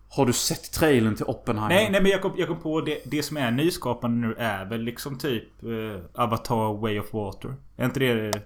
Har 0.09 0.25
du 0.25 0.33
sett 0.33 0.71
trailern 0.71 1.15
till 1.15 1.25
Oppenheimer? 1.25 1.75
Nej, 1.75 1.91
nej 1.91 2.01
men 2.01 2.11
jag 2.11 2.21
kom, 2.21 2.33
jag 2.37 2.47
kom 2.47 2.59
på 2.59 2.81
det, 2.81 3.01
det 3.05 3.23
som 3.23 3.37
är 3.37 3.51
nyskapande 3.51 4.27
nu 4.27 4.35
är 4.37 4.65
väl 4.65 4.81
liksom 4.81 5.17
typ 5.17 5.63
eh, 5.63 6.23
Avatar 6.23 6.81
Way 6.81 6.99
of 6.99 7.13
Water. 7.13 7.55
Är 7.77 7.85
inte 7.85 7.99
det 7.99 8.29
eh, 8.29 8.41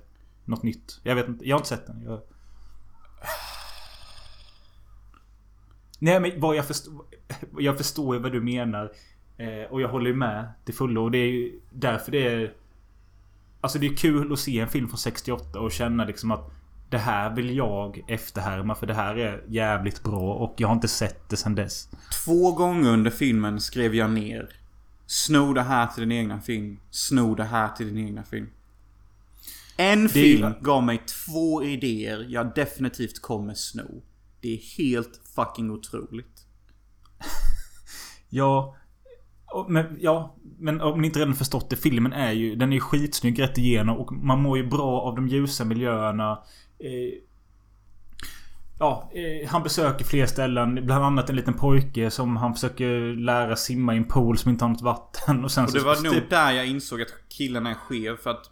något 0.46 0.64
nytt? 0.64 1.00
Jag 1.04 1.16
vet 1.16 1.28
inte. 1.28 1.48
Jag 1.48 1.56
har 1.56 1.60
inte 1.60 1.70
sett 1.70 1.88
den. 1.88 2.04
Jag... 2.04 2.22
Nej 6.00 6.20
men 6.20 6.40
vad 6.40 6.56
jag 6.56 6.66
förstår... 6.66 6.94
Jag 7.58 7.78
förstår 7.78 8.16
ju 8.16 8.22
vad 8.22 8.32
du 8.32 8.42
menar. 8.42 8.92
Eh, 9.38 9.72
och 9.72 9.82
jag 9.82 9.90
håller 9.90 10.10
ju 10.10 10.16
med 10.16 10.54
till 10.66 10.74
fullo. 10.74 11.04
Och 11.04 11.12
det 11.12 11.18
är 11.18 11.32
ju 11.32 11.60
därför 11.70 12.12
det 12.12 12.28
är... 12.28 12.54
Alltså 13.62 13.80
det 13.80 13.88
är 13.88 13.96
kul 13.96 14.34
att 14.34 14.40
se 14.40 14.60
en 14.60 14.68
film 14.68 14.88
från 14.88 14.98
68 14.98 15.60
och 15.60 15.72
känna 15.72 16.06
liksom 16.06 16.32
att 16.32 16.52
det 16.90 16.98
här 16.98 17.36
vill 17.36 17.56
jag 17.58 18.04
efterhärma 18.08 18.76
för 18.76 18.88
det 18.88 18.94
här 18.94 19.16
är 19.16 19.44
jävligt 19.48 20.04
bra 20.04 20.34
och 20.34 20.54
jag 20.58 20.68
har 20.68 20.76
inte 20.76 20.88
sett 20.88 21.30
det 21.30 21.38
sen 21.38 21.56
dess. 21.56 21.90
Två 22.26 22.52
gånger 22.52 22.90
under 22.90 23.12
filmen 23.12 23.62
skrev 23.62 23.96
jag 23.96 24.12
ner 24.12 24.50
Sno 25.06 25.54
det 25.54 25.62
här 25.62 25.88
till 25.88 26.02
din 26.10 26.12
egna 26.12 26.42
film. 26.42 26.80
Sno 26.90 27.36
det 27.36 27.44
här 27.44 27.70
till 27.70 27.88
din 27.96 28.06
egna 28.08 28.24
film. 28.24 28.50
En 29.78 30.00
Det 30.04 30.06
är- 30.06 30.10
film 30.38 30.54
gav 30.62 30.84
mig 30.84 31.02
två 31.26 31.64
idéer 31.64 32.26
jag 32.30 32.56
definitivt 32.56 33.22
kommer 33.22 33.54
sno. 33.54 34.02
Det 34.42 34.54
är 34.54 34.78
helt 34.78 35.22
fucking 35.36 35.72
otroligt. 35.72 36.46
Ja. 38.30 38.76
Men, 39.68 39.98
ja, 40.00 40.36
men 40.60 40.82
om 40.82 41.02
ni 41.02 41.08
inte 41.08 41.20
redan 41.20 41.36
förstått 41.36 41.70
det. 41.70 41.76
Filmen 41.76 42.14
är 42.14 42.32
ju... 42.32 42.56
Den 42.56 42.70
är 42.70 42.74
ju 42.74 42.80
skitsnygg 42.80 43.42
rätt 43.42 43.58
igenom 43.58 43.98
och 43.98 44.12
man 44.14 44.42
mår 44.42 44.58
ju 44.58 44.68
bra 44.68 45.02
av 45.02 45.16
de 45.16 45.28
ljusa 45.28 45.66
miljöerna. 45.66 46.40
Eh, 46.80 47.14
ja, 48.80 49.12
eh, 49.14 49.50
han 49.50 49.64
besöker 49.64 50.06
fler 50.06 50.26
ställen. 50.26 50.86
Bland 50.86 51.06
annat 51.06 51.30
en 51.30 51.36
liten 51.36 51.54
pojke 51.54 52.12
som 52.12 52.38
han 52.38 52.54
försöker 52.54 53.16
lära 53.16 53.56
simma 53.56 53.94
i 53.94 53.98
en 53.98 54.08
pool 54.08 54.38
som 54.38 54.52
inte 54.52 54.64
har 54.64 54.70
något 54.70 54.82
vatten. 54.82 55.44
Och 55.44 55.52
sen 55.52 55.66
Och 55.66 55.72
det 55.72 55.80
så... 55.80 55.86
var 55.86 56.04
nog 56.04 56.30
där 56.30 56.52
jag 56.52 56.68
insåg 56.68 57.02
att 57.02 57.14
killen 57.30 57.68
är 57.68 57.74
skev 57.74 58.18
för 58.18 58.30
att 58.30 58.50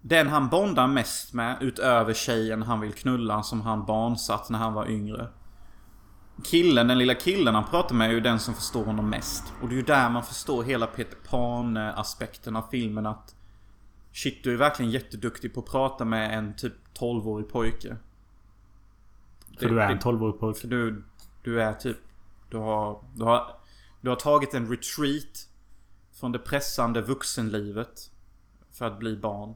Den 0.00 0.28
han 0.28 0.48
bondar 0.48 0.86
mest 0.86 1.34
med 1.34 1.56
utöver 1.60 2.14
tjejen 2.14 2.62
han 2.62 2.80
vill 2.80 2.92
knulla 2.92 3.42
som 3.42 3.60
han 3.60 3.86
barnsatt 3.86 4.50
när 4.50 4.58
han 4.58 4.74
var 4.74 4.90
yngre 4.90 5.28
Killen, 6.44 6.88
den 6.88 6.98
lilla 6.98 7.14
killen 7.14 7.54
han 7.54 7.64
pratar 7.64 7.94
med 7.94 8.08
är 8.08 8.12
ju 8.12 8.20
den 8.20 8.38
som 8.38 8.54
förstår 8.54 8.84
honom 8.84 9.10
mest. 9.10 9.52
Och 9.62 9.68
det 9.68 9.74
är 9.74 9.76
ju 9.76 9.82
där 9.82 10.10
man 10.10 10.22
förstår 10.22 10.62
hela 10.62 10.86
Peter 10.86 11.16
Pan 11.30 11.76
aspekten 11.76 12.56
av 12.56 12.64
filmen 12.70 13.06
att 13.06 13.34
Shit, 14.14 14.44
du 14.44 14.52
är 14.52 14.56
verkligen 14.56 14.90
jätteduktig 14.90 15.54
på 15.54 15.60
att 15.60 15.66
prata 15.66 16.04
med 16.04 16.38
en 16.38 16.56
typ 16.56 16.72
12-årig 16.98 17.48
pojke. 17.48 17.96
För 19.58 19.68
du 19.68 19.82
är 19.82 19.90
en 19.90 19.98
12-årig 19.98 20.40
pojke. 20.40 20.66
Du, 20.66 21.04
du 21.42 21.62
är 21.62 21.72
typ... 21.72 21.96
Du 22.50 22.56
har, 22.56 23.04
du 23.14 23.24
har... 23.24 23.56
Du 24.00 24.08
har 24.08 24.16
tagit 24.16 24.54
en 24.54 24.70
retreat 24.70 25.48
från 26.12 26.32
det 26.32 26.38
pressande 26.38 27.02
vuxenlivet. 27.02 28.10
För 28.70 28.84
att 28.84 28.98
bli 28.98 29.16
barn. 29.16 29.54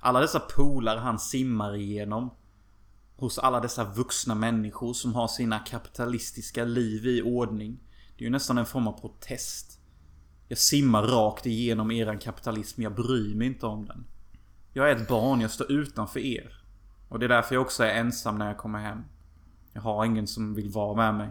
Alla 0.00 0.20
dessa 0.20 0.40
polar 0.40 0.96
han 0.96 1.18
simmar 1.18 1.76
igenom. 1.76 2.30
Hos 3.16 3.38
alla 3.38 3.60
dessa 3.60 3.84
vuxna 3.84 4.34
människor 4.34 4.92
som 4.92 5.14
har 5.14 5.28
sina 5.28 5.58
kapitalistiska 5.58 6.64
liv 6.64 7.06
i 7.06 7.22
ordning. 7.22 7.80
Det 8.16 8.24
är 8.24 8.26
ju 8.26 8.30
nästan 8.30 8.58
en 8.58 8.66
form 8.66 8.88
av 8.88 9.00
protest. 9.00 9.79
Jag 10.50 10.58
simmar 10.58 11.02
rakt 11.02 11.46
igenom 11.46 11.90
eran 11.90 12.18
kapitalism, 12.18 12.82
jag 12.82 12.94
bryr 12.94 13.34
mig 13.34 13.46
inte 13.46 13.66
om 13.66 13.86
den. 13.86 14.04
Jag 14.72 14.90
är 14.90 14.96
ett 14.96 15.08
barn, 15.08 15.40
jag 15.40 15.50
står 15.50 15.72
utanför 15.72 16.20
er. 16.20 16.62
Och 17.08 17.18
det 17.18 17.26
är 17.26 17.28
därför 17.28 17.54
jag 17.54 17.62
också 17.62 17.84
är 17.84 17.94
ensam 17.94 18.38
när 18.38 18.46
jag 18.46 18.56
kommer 18.58 18.78
hem. 18.78 19.04
Jag 19.72 19.80
har 19.82 20.04
ingen 20.04 20.26
som 20.26 20.54
vill 20.54 20.70
vara 20.70 20.96
med 20.96 21.14
mig. 21.14 21.28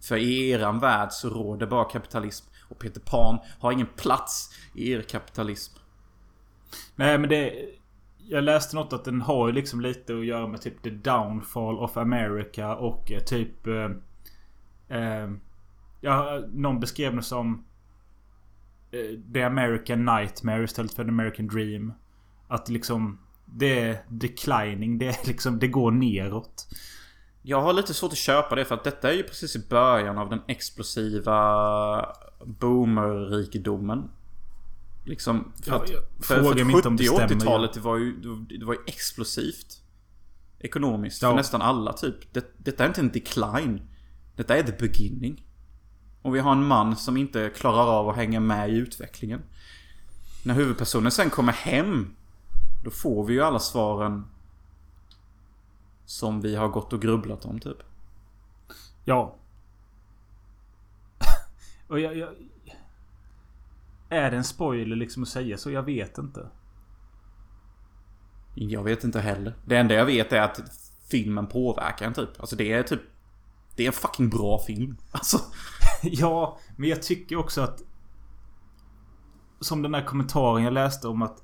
För 0.00 0.16
i 0.16 0.50
eran 0.50 0.78
värld 0.78 1.12
så 1.12 1.28
råder 1.30 1.66
bara 1.66 1.84
kapitalism. 1.84 2.46
Och 2.68 2.78
Peter 2.78 3.00
Pan 3.00 3.38
har 3.58 3.72
ingen 3.72 3.88
plats 3.96 4.54
i 4.74 4.92
er 4.92 5.02
kapitalism. 5.02 5.78
Nej 6.96 7.18
men 7.18 7.28
det... 7.28 7.68
Jag 8.18 8.44
läste 8.44 8.76
något 8.76 8.92
att 8.92 9.04
den 9.04 9.22
har 9.22 9.46
ju 9.46 9.52
liksom 9.52 9.80
lite 9.80 10.18
att 10.18 10.26
göra 10.26 10.46
med 10.46 10.60
typ 10.60 10.82
the 10.82 10.90
downfall 10.90 11.78
of 11.78 11.96
America 11.96 12.76
och 12.76 13.12
eh, 13.12 13.20
typ... 13.20 13.66
Eh, 13.66 13.90
eh, 14.88 15.30
ja, 16.00 16.42
någon 16.52 16.80
beskrev 16.80 17.16
det 17.16 17.22
som... 17.22 17.64
Eh, 18.90 19.32
the 19.32 19.42
American 19.42 20.04
Nightmare 20.04 20.64
istället 20.64 20.94
för 20.94 21.04
the 21.04 21.08
American 21.10 21.46
Dream. 21.48 21.92
Att 22.48 22.68
liksom... 22.68 23.18
Det 23.44 23.80
är 23.80 24.02
declining. 24.08 24.98
Det 24.98 25.06
är 25.06 25.26
liksom... 25.26 25.58
Det 25.58 25.68
går 25.68 25.90
neråt. 25.90 26.66
Jag 27.42 27.60
har 27.62 27.72
lite 27.72 27.94
svårt 27.94 28.12
att 28.12 28.18
köpa 28.18 28.54
det 28.54 28.64
för 28.64 28.74
att 28.74 28.84
detta 28.84 29.10
är 29.10 29.16
ju 29.16 29.22
precis 29.22 29.56
i 29.56 29.68
början 29.68 30.18
av 30.18 30.30
den 30.30 30.40
explosiva 30.48 32.06
boomer-rikedomen. 32.44 34.08
Liksom, 35.04 35.52
för 35.64 35.70
Ja, 35.70 35.82
att, 35.82 35.90
jag- 35.90 36.02
för, 36.26 36.42
för 36.42 36.54
det 36.54 36.64
70 36.64 37.08
och 37.10 37.16
stämmer, 37.16 37.28
80-talet 37.28 37.72
det 37.72 37.80
var 37.80 37.96
ju, 37.96 38.12
det 38.58 38.64
var 38.64 38.74
ju 38.74 38.80
explosivt. 38.86 39.82
Ekonomiskt 40.60 41.22
Ja. 41.22 41.28
för 41.30 41.36
nästan 41.36 41.62
alla 41.62 41.92
typ. 41.92 42.32
Det, 42.34 42.54
detta 42.58 42.84
är 42.84 42.88
inte 42.88 43.00
en 43.00 43.08
decline. 43.12 43.80
Detta 44.36 44.56
är 44.56 44.62
the 44.62 44.72
beginning. 44.86 45.44
Och 46.22 46.34
vi 46.34 46.38
har 46.38 46.52
en 46.52 46.66
man 46.66 46.96
som 46.96 47.16
inte 47.16 47.50
klarar 47.56 47.86
av 47.86 48.08
att 48.08 48.16
hänga 48.16 48.40
med 48.40 48.70
i 48.70 48.76
utvecklingen. 48.76 49.42
När 50.44 50.54
huvudpersonen 50.54 51.12
sen 51.12 51.30
kommer 51.30 51.52
hem. 51.52 52.14
Då 52.84 52.90
får 52.90 53.24
vi 53.24 53.34
ju 53.34 53.42
alla 53.42 53.58
svaren. 53.58 54.26
Som 56.04 56.40
vi 56.40 56.56
har 56.56 56.68
gått 56.68 56.92
och 56.92 57.02
grubblat 57.02 57.44
om 57.44 57.60
typ. 57.60 57.78
Ja. 59.04 59.36
Och 61.88 62.00
jag, 62.00 62.16
jag... 62.16 62.28
Är 64.08 64.30
det 64.30 64.36
en 64.36 64.44
spoiler 64.44 64.96
liksom 64.96 65.22
att 65.22 65.28
säga 65.28 65.58
så? 65.58 65.70
Jag 65.70 65.82
vet 65.82 66.18
inte. 66.18 66.50
Jag 68.54 68.84
vet 68.84 69.04
inte 69.04 69.20
heller. 69.20 69.54
Det 69.64 69.76
enda 69.76 69.94
jag 69.94 70.06
vet 70.06 70.32
är 70.32 70.40
att 70.40 70.60
filmen 71.10 71.46
påverkar 71.46 72.06
en 72.06 72.14
typ. 72.14 72.40
Alltså 72.40 72.56
det 72.56 72.72
är 72.72 72.82
typ... 72.82 73.00
Det 73.78 73.84
är 73.84 73.86
en 73.86 73.92
fucking 73.92 74.28
bra 74.28 74.58
film. 74.58 74.96
Alltså. 75.10 75.38
ja, 76.02 76.58
men 76.76 76.88
jag 76.88 77.02
tycker 77.02 77.36
också 77.36 77.60
att... 77.60 77.82
Som 79.60 79.82
den 79.82 79.92
där 79.92 80.04
kommentaren 80.04 80.64
jag 80.64 80.72
läste 80.72 81.08
om 81.08 81.22
att... 81.22 81.42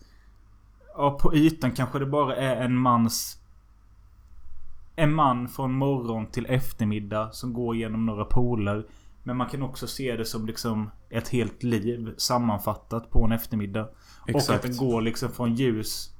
Ja, 0.97 1.19
på 1.19 1.35
ytan 1.35 1.73
kanske 1.73 1.99
det 1.99 2.07
bara 2.07 2.37
är 2.37 2.57
en 2.57 2.77
mans... 2.77 3.39
En 4.97 5.15
man 5.15 5.49
från 5.49 5.73
morgon 5.73 6.27
till 6.27 6.47
eftermiddag 6.47 7.31
som 7.33 7.53
går 7.53 7.77
igenom 7.77 8.07
några 8.07 8.25
poler. 8.25 8.87
Men 9.23 9.37
man 9.37 9.49
kan 9.49 9.63
också 9.63 9.87
se 9.87 10.17
det 10.17 10.25
som 10.25 10.47
liksom 10.47 10.91
ett 11.11 11.29
helt 11.29 11.63
liv 11.63 12.15
sammanfattat 12.17 13.11
på 13.11 13.25
en 13.25 13.33
eftermiddag. 13.33 13.89
Exakt. 14.27 14.49
Och 14.49 14.55
att 14.55 14.63
det 14.63 14.79
går 14.79 15.01
liksom 15.01 15.31
från 15.31 15.55
ljus 15.55 16.15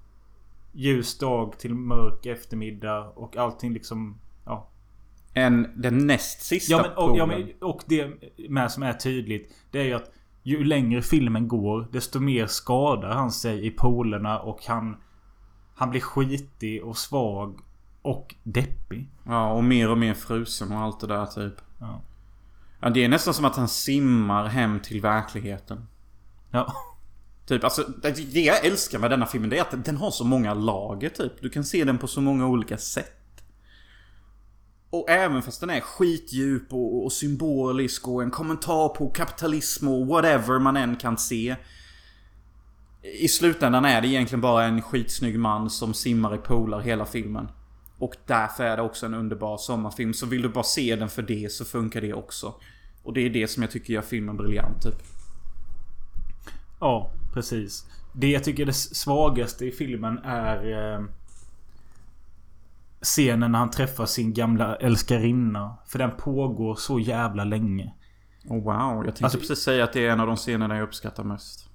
ljus 0.75 1.19
dag 1.19 1.59
till 1.59 1.75
mörk 1.75 2.27
eftermiddag 2.27 3.13
och 3.15 3.37
allting 3.37 3.73
liksom... 3.73 4.19
En, 5.35 5.69
den 5.77 6.07
näst 6.07 6.43
sista 6.43 6.73
Ja 6.73 6.83
men, 6.83 6.93
och, 6.97 7.19
ja, 7.19 7.27
men, 7.27 7.49
och 7.61 7.83
det 7.87 8.11
med 8.49 8.73
som 8.73 8.83
är 8.83 8.93
tydligt. 8.93 9.55
Det 9.71 9.79
är 9.79 9.85
ju 9.85 9.95
att 9.95 10.11
ju 10.43 10.65
längre 10.65 11.03
filmen 11.03 11.49
går 11.49 11.89
desto 11.93 12.21
mer 12.21 12.47
skadar 12.47 13.11
han 13.11 13.31
sig 13.31 13.67
i 13.67 13.71
polerna 13.71 14.39
och 14.39 14.67
han... 14.67 14.97
Han 15.75 15.91
blir 15.91 16.01
skitig 16.01 16.85
och 16.85 16.97
svag. 16.97 17.61
Och 18.03 18.35
deppig. 18.43 19.09
Ja, 19.27 19.53
och 19.53 19.65
mer 19.65 19.91
och 19.91 19.99
mer 19.99 20.15
frusen 20.15 20.73
och 20.73 20.79
allt 20.79 21.01
det 21.01 21.07
där 21.07 21.27
typ. 21.27 21.55
Ja. 21.81 22.01
Ja, 22.81 22.91
det 22.91 23.05
är 23.05 23.09
nästan 23.09 23.35
som 23.35 23.45
att 23.45 23.57
han 23.57 23.69
simmar 23.69 24.47
hem 24.47 24.81
till 24.81 25.01
verkligheten. 25.01 25.87
Ja. 26.51 26.73
Typ, 27.47 27.65
alltså 27.65 27.83
det 28.03 28.41
jag 28.41 28.65
älskar 28.65 28.99
med 28.99 29.11
denna 29.11 29.27
filmen 29.27 29.51
det 29.51 29.59
är 29.59 29.63
att 29.63 29.85
den 29.85 29.97
har 29.97 30.11
så 30.11 30.25
många 30.25 30.55
lager 30.55 31.09
typ. 31.09 31.33
Du 31.41 31.51
kan 31.51 31.65
se 31.65 31.85
den 31.85 31.99
på 31.99 32.07
så 32.07 32.21
många 32.21 32.47
olika 32.47 32.79
sätt. 32.79 33.24
Och 34.95 35.11
även 35.11 35.43
fast 35.43 35.61
den 35.61 35.71
är 35.71 35.81
skitdjup 35.81 36.73
och, 36.73 37.05
och 37.05 37.13
symbolisk 37.13 38.09
och 38.09 38.23
en 38.23 38.31
kommentar 38.31 38.89
på 38.89 39.11
kapitalism 39.11 39.89
och 39.89 40.07
whatever 40.07 40.59
man 40.59 40.77
än 40.77 40.97
kan 40.97 41.19
se. 41.19 41.57
I 43.03 43.29
slutändan 43.29 43.85
är 43.85 44.01
det 44.01 44.09
egentligen 44.09 44.41
bara 44.41 44.65
en 44.65 44.83
skitsnygg 44.83 45.39
man 45.39 45.71
som 45.71 45.95
simmar 45.95 46.35
i 46.35 46.39
poolar 46.39 46.81
hela 46.81 47.07
filmen. 47.07 47.49
Och 47.99 48.15
därför 48.27 48.65
är 48.65 48.77
det 48.77 48.83
också 48.83 49.07
en 49.07 49.15
underbar 49.15 49.59
sommarfilm. 49.59 50.15
Så 50.15 50.27
vill 50.27 50.43
du 50.43 50.49
bara 50.49 50.65
se 50.65 50.97
den 50.97 51.09
för 51.09 51.23
det 51.23 51.53
så 51.53 51.65
funkar 51.65 52.01
det 52.01 52.15
också. 52.15 52.55
Och 53.03 53.13
det 53.13 53.21
är 53.21 53.31
det 53.31 53.49
som 53.49 53.63
jag 53.63 53.73
tycker 53.73 53.93
gör 53.95 54.03
filmen 54.03 54.37
briljant 54.37 54.83
typ. 54.83 55.03
Ja, 56.81 57.11
precis. 57.33 57.87
Det 58.13 58.31
jag 58.31 58.45
tycker 58.45 58.63
är 58.63 58.67
det 58.67 58.73
svagaste 58.73 59.67
i 59.67 59.73
filmen 59.73 60.19
är... 60.19 60.93
Eh, 60.95 61.05
scenen 63.05 63.53
när 63.53 63.59
han 63.59 63.71
träffar 63.71 64.07
sin 64.07 64.35
gamla 64.35 64.77
älskarinna. 64.77 65.77
För 65.87 65.99
den 65.99 66.11
pågår 66.17 66.75
så 66.75 66.99
jävla 67.01 67.45
länge. 67.45 67.95
Oh, 68.45 68.63
wow, 68.65 68.97
jag 68.97 69.05
tänkte 69.05 69.25
Alltså- 69.25 69.39
precis 69.39 69.59
säga 69.59 69.85
att 69.85 69.93
det 69.93 70.07
är 70.07 70.11
en 70.11 70.21
av 70.21 70.27
de 70.27 70.37
scenerna 70.37 70.77
jag 70.77 70.85
uppskattar 70.85 71.25
mest. 71.25 71.69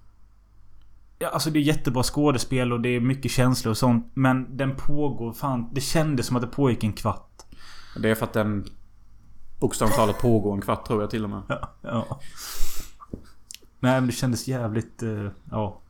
Ja, 1.19 1.29
alltså 1.29 1.49
det 1.49 1.59
är 1.59 1.61
jättebra 1.61 2.03
skådespel 2.03 2.73
och 2.73 2.81
det 2.81 2.89
är 2.89 2.99
mycket 2.99 3.31
känslor 3.31 3.71
och 3.71 3.77
sånt. 3.77 4.11
Men 4.13 4.57
den 4.57 4.75
pågår 4.75 5.33
fan... 5.33 5.69
Det 5.73 5.81
kändes 5.81 6.25
som 6.25 6.35
att 6.35 6.41
det 6.41 6.47
pågick 6.47 6.83
en 6.83 6.93
kvart. 6.93 7.41
Det 8.01 8.09
är 8.09 8.15
för 8.15 8.25
att 8.25 8.33
den 8.33 8.65
bokstavligt 9.59 9.97
talat 9.97 10.19
pågår 10.19 10.53
en 10.55 10.61
kvart 10.61 10.87
tror 10.87 11.01
jag 11.01 11.09
till 11.09 11.23
och 11.23 11.29
med. 11.29 11.41
Ja. 11.47 11.69
ja. 11.81 12.19
Nej 13.79 14.01
men 14.01 14.05
det 14.07 14.11
kändes 14.13 14.47
jävligt... 14.47 15.03
eh, 15.03 15.27
ja. 15.51 15.81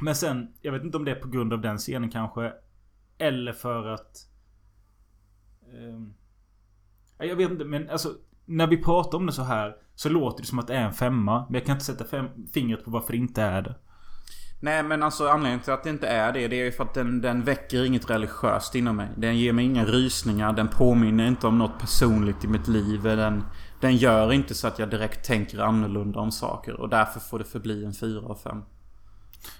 Men 0.00 0.14
sen, 0.14 0.52
jag 0.62 0.72
vet 0.72 0.84
inte 0.84 0.96
om 0.96 1.04
det 1.04 1.10
är 1.10 1.20
på 1.20 1.28
grund 1.28 1.52
av 1.52 1.60
den 1.60 1.78
scenen 1.78 2.10
kanske. 2.10 2.52
Eller 3.18 3.52
för 3.52 3.86
att... 3.86 4.16
Eh, 5.72 7.28
jag 7.28 7.36
vet 7.36 7.50
inte 7.50 7.64
men 7.64 7.90
alltså... 7.90 8.14
När 8.50 8.66
vi 8.66 8.76
pratar 8.76 9.18
om 9.18 9.26
det 9.26 9.32
så 9.32 9.42
här 9.42 9.76
så 9.94 10.08
låter 10.08 10.42
det 10.42 10.46
som 10.46 10.58
att 10.58 10.66
det 10.66 10.74
är 10.74 10.84
en 10.84 10.92
femma. 10.92 11.46
Men 11.46 11.54
jag 11.54 11.66
kan 11.66 11.74
inte 11.74 11.84
sätta 11.84 12.04
fem, 12.04 12.26
fingret 12.54 12.84
på 12.84 12.90
varför 12.90 13.12
det 13.12 13.18
inte 13.18 13.42
är 13.42 13.62
det. 13.62 13.74
Nej 14.60 14.82
men 14.82 15.02
alltså 15.02 15.28
anledningen 15.28 15.60
till 15.60 15.72
att 15.72 15.84
det 15.84 15.90
inte 15.90 16.06
är 16.08 16.32
det, 16.32 16.48
det 16.48 16.66
är 16.66 16.70
för 16.70 16.84
att 16.84 16.94
den, 16.94 17.20
den 17.20 17.42
väcker 17.42 17.84
inget 17.84 18.10
religiöst 18.10 18.74
inom 18.74 18.96
mig. 18.96 19.08
Den 19.16 19.38
ger 19.38 19.52
mig 19.52 19.64
inga 19.64 19.84
rysningar, 19.84 20.52
den 20.52 20.68
påminner 20.68 21.26
inte 21.26 21.46
om 21.46 21.58
något 21.58 21.78
personligt 21.78 22.44
i 22.44 22.48
mitt 22.48 22.68
liv. 22.68 23.02
Den, 23.02 23.44
den 23.80 23.96
gör 23.96 24.32
inte 24.32 24.54
så 24.54 24.66
att 24.68 24.78
jag 24.78 24.90
direkt 24.90 25.26
tänker 25.26 25.58
annorlunda 25.58 26.20
om 26.20 26.30
saker. 26.30 26.80
Och 26.80 26.88
därför 26.88 27.20
får 27.20 27.38
det 27.38 27.44
förbli 27.44 27.84
en 27.84 27.94
fyra 27.94 28.26
av 28.26 28.34
fem. 28.34 28.62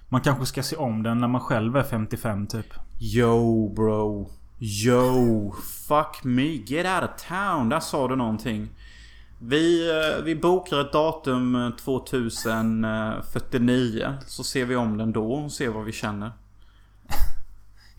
Man 0.09 0.21
kanske 0.21 0.47
ska 0.47 0.63
se 0.63 0.77
om 0.77 1.03
den 1.03 1.19
när 1.19 1.29
man 1.29 1.41
själv 1.41 1.77
är 1.77 1.83
55 1.83 2.47
typ. 2.47 2.75
Yo 2.99 3.69
bro. 3.75 4.31
Yo. 4.59 5.53
Fuck 5.89 6.25
me. 6.25 6.43
Get 6.43 6.87
out 6.87 7.11
of 7.11 7.17
town. 7.29 7.69
Där 7.69 7.81
sa 7.81 8.09
du 8.09 8.17
någonting. 8.17 8.69
Vi, 9.41 9.91
eh, 9.91 10.25
vi 10.25 10.37
bokar 10.37 10.81
ett 10.81 10.93
datum 10.93 11.55
eh, 11.55 11.71
2049. 11.71 14.03
Eh, 14.05 14.13
Så 14.27 14.45
ser 14.45 14.65
vi 14.65 14.77
om 14.77 14.99
den 14.99 15.13
då 15.13 15.33
och 15.33 15.53
ser 15.53 15.69
vad 15.69 15.85
vi 15.85 15.93
känner. 15.93 16.31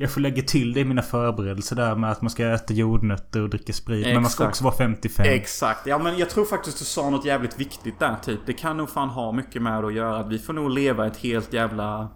Jag 0.01 0.11
får 0.11 0.21
lägga 0.21 0.43
till 0.43 0.73
det 0.73 0.79
i 0.79 0.85
mina 0.85 1.01
förberedelser 1.01 1.75
där 1.75 1.95
med 1.95 2.11
att 2.11 2.21
man 2.21 2.29
ska 2.29 2.47
äta 2.47 2.73
jordnötter 2.73 3.41
och 3.41 3.49
dricka 3.49 3.73
sprit. 3.73 4.05
Men 4.05 4.21
man 4.21 4.31
ska 4.31 4.43
Exakt. 4.43 4.49
också 4.49 4.63
vara 4.63 4.75
55. 4.75 5.25
Exakt. 5.29 5.87
Ja 5.87 5.97
men 5.97 6.17
jag 6.17 6.29
tror 6.29 6.45
faktiskt 6.45 6.79
du 6.79 6.85
sa 6.85 7.09
något 7.09 7.25
jävligt 7.25 7.59
viktigt 7.59 7.99
där 7.99 8.15
typ. 8.15 8.39
Det 8.45 8.53
kan 8.53 8.77
nog 8.77 8.89
fan 8.89 9.09
ha 9.09 9.31
mycket 9.31 9.61
med 9.61 9.85
att 9.85 9.93
göra. 9.93 10.23
Vi 10.23 10.39
får 10.39 10.53
nog 10.53 10.69
leva 10.69 11.07
ett 11.07 11.17
helt 11.17 11.53
jävla 11.53 12.09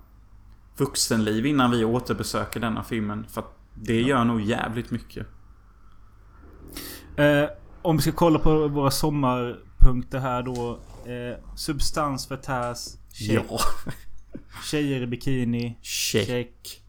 vuxenliv 0.78 1.46
innan 1.46 1.72
vi 1.72 1.86
återbesöker 1.86 2.60
denna 2.60 2.84
filmen. 2.84 3.26
För 3.30 3.42
att 3.42 3.58
det 3.74 4.02
gör 4.02 4.24
nog 4.24 4.42
jävligt 4.42 4.92
mycket. 4.92 5.28
Eh, 7.18 7.50
om 7.82 7.96
vi 7.96 8.02
ska 8.02 8.12
kolla 8.12 8.40
på 8.40 8.68
våra 8.68 8.92
sommarpunkter 8.92 10.20
här 10.20 10.44
då. 10.44 10.80
Eh, 11.06 11.56
substans 11.56 12.28
förtärs. 12.28 12.78
Check. 13.14 13.46
Ja. 13.50 13.60
Tjejer 14.64 15.02
i 15.02 15.08
bikini. 15.08 15.78
Check. 15.82 16.28
Check. 16.28 16.83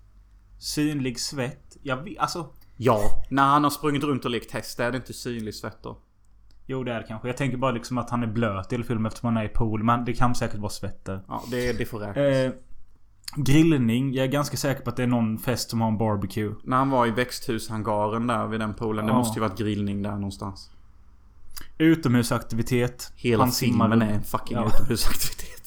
Synlig 0.64 1.20
svett. 1.20 1.76
Jag 1.82 1.96
vet, 2.02 2.18
alltså. 2.18 2.46
Ja. 2.76 3.00
När 3.30 3.42
han 3.46 3.64
har 3.64 3.70
sprungit 3.70 4.02
runt 4.04 4.24
och 4.24 4.30
lekt 4.30 4.50
häst 4.52 4.80
är 4.80 4.90
det 4.90 4.96
inte 4.96 5.12
synlig 5.12 5.54
svett 5.54 5.82
då. 5.82 5.98
Jo 6.66 6.84
det 6.84 6.92
är 6.92 7.00
det 7.00 7.06
kanske. 7.08 7.28
Jag 7.28 7.36
tänker 7.36 7.56
bara 7.56 7.70
liksom 7.72 7.98
att 7.98 8.10
han 8.10 8.22
är 8.22 8.26
blöt 8.26 8.72
i 8.72 8.82
filmen 8.82 9.06
eftersom 9.06 9.34
han 9.34 9.36
är 9.42 9.44
i 9.44 9.48
pool. 9.48 9.82
Men 9.82 10.04
det 10.04 10.12
kan 10.12 10.34
säkert 10.34 10.58
vara 10.58 10.70
svett 10.70 11.04
där. 11.04 11.20
Ja, 11.28 11.42
det, 11.50 11.72
det 11.72 11.84
får 11.86 11.98
räknas. 11.98 12.16
Eh, 12.16 12.52
grillning. 13.36 14.14
Jag 14.14 14.24
är 14.24 14.30
ganska 14.30 14.56
säker 14.56 14.82
på 14.82 14.90
att 14.90 14.96
det 14.96 15.02
är 15.02 15.06
någon 15.06 15.38
fest 15.38 15.70
som 15.70 15.80
har 15.80 15.88
en 15.88 15.98
barbecue. 15.98 16.54
När 16.64 16.76
han 16.76 16.90
var 16.90 17.06
i 17.06 17.10
växthushangaren 17.10 18.26
där 18.26 18.46
vid 18.46 18.60
den 18.60 18.74
poolen. 18.74 19.06
Det 19.06 19.12
Ja. 19.12 19.18
måste 19.18 19.38
ju 19.40 19.40
varit 19.48 19.58
grillning 19.58 20.02
där 20.02 20.12
någonstans. 20.12 20.70
Utomhusaktivitet. 21.78 23.12
Hela 23.16 23.42
Han 23.42 23.52
simmar 23.52 23.84
filmen 23.88 24.00
runt. 24.00 24.10
är 24.12 24.16
en 24.16 24.22
fucking 24.24 24.56
Ja. 24.56 24.66
utomhusaktivitet. 24.66 25.63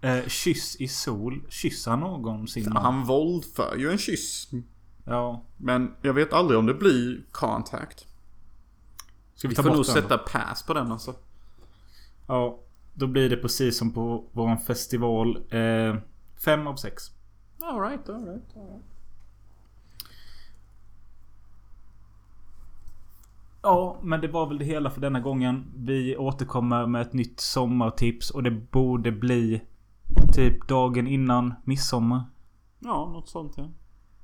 Eh, 0.00 0.26
kyss 0.26 0.76
i 0.76 0.88
sol. 0.88 1.42
Kysser 1.48 1.90
han 1.90 2.00
någonsin 2.00 2.64
någon? 2.64 2.82
Han 2.82 3.04
våldför 3.04 3.76
ju 3.76 3.90
en 3.90 3.98
kyss. 3.98 4.50
Ja. 5.04 5.44
Men 5.56 5.94
jag 6.02 6.14
vet 6.14 6.32
aldrig 6.32 6.58
om 6.58 6.66
det 6.66 6.74
blir 6.74 7.22
contact. 7.32 8.06
Ska 9.34 9.48
vi 9.48 9.54
Vi 9.54 9.62
får 9.62 9.62
nog 9.62 9.74
den 9.74 9.84
sätta 9.84 10.18
pass 10.18 10.62
på 10.62 10.74
den 10.74 10.92
alltså. 10.92 11.14
Ja. 12.26 12.58
Då 12.94 13.06
blir 13.06 13.30
det 13.30 13.36
precis 13.36 13.78
som 13.78 13.92
på 13.92 14.24
våran 14.32 14.58
festival. 14.58 15.36
Eh, 15.50 15.96
fem 16.44 16.66
av 16.66 16.76
sex. 16.76 17.10
Alright, 17.62 18.08
alright, 18.08 18.56
alright. 18.56 18.84
Ja, 23.62 23.98
men 24.02 24.20
det 24.20 24.28
var 24.28 24.46
väl 24.46 24.58
det 24.58 24.64
hela 24.64 24.90
för 24.90 25.00
denna 25.00 25.20
gången. 25.20 25.72
Vi 25.76 26.16
återkommer 26.16 26.86
med 26.86 27.02
ett 27.02 27.12
nytt 27.12 27.40
sommartips 27.40 28.30
och 28.30 28.42
det 28.42 28.50
borde 28.50 29.12
bli 29.12 29.60
typ 30.32 30.68
dagen 30.68 31.06
innan 31.06 31.54
midsommar. 31.64 32.22
Ja, 32.78 33.10
något 33.12 33.28
sånt 33.28 33.56
ja. 33.56 33.68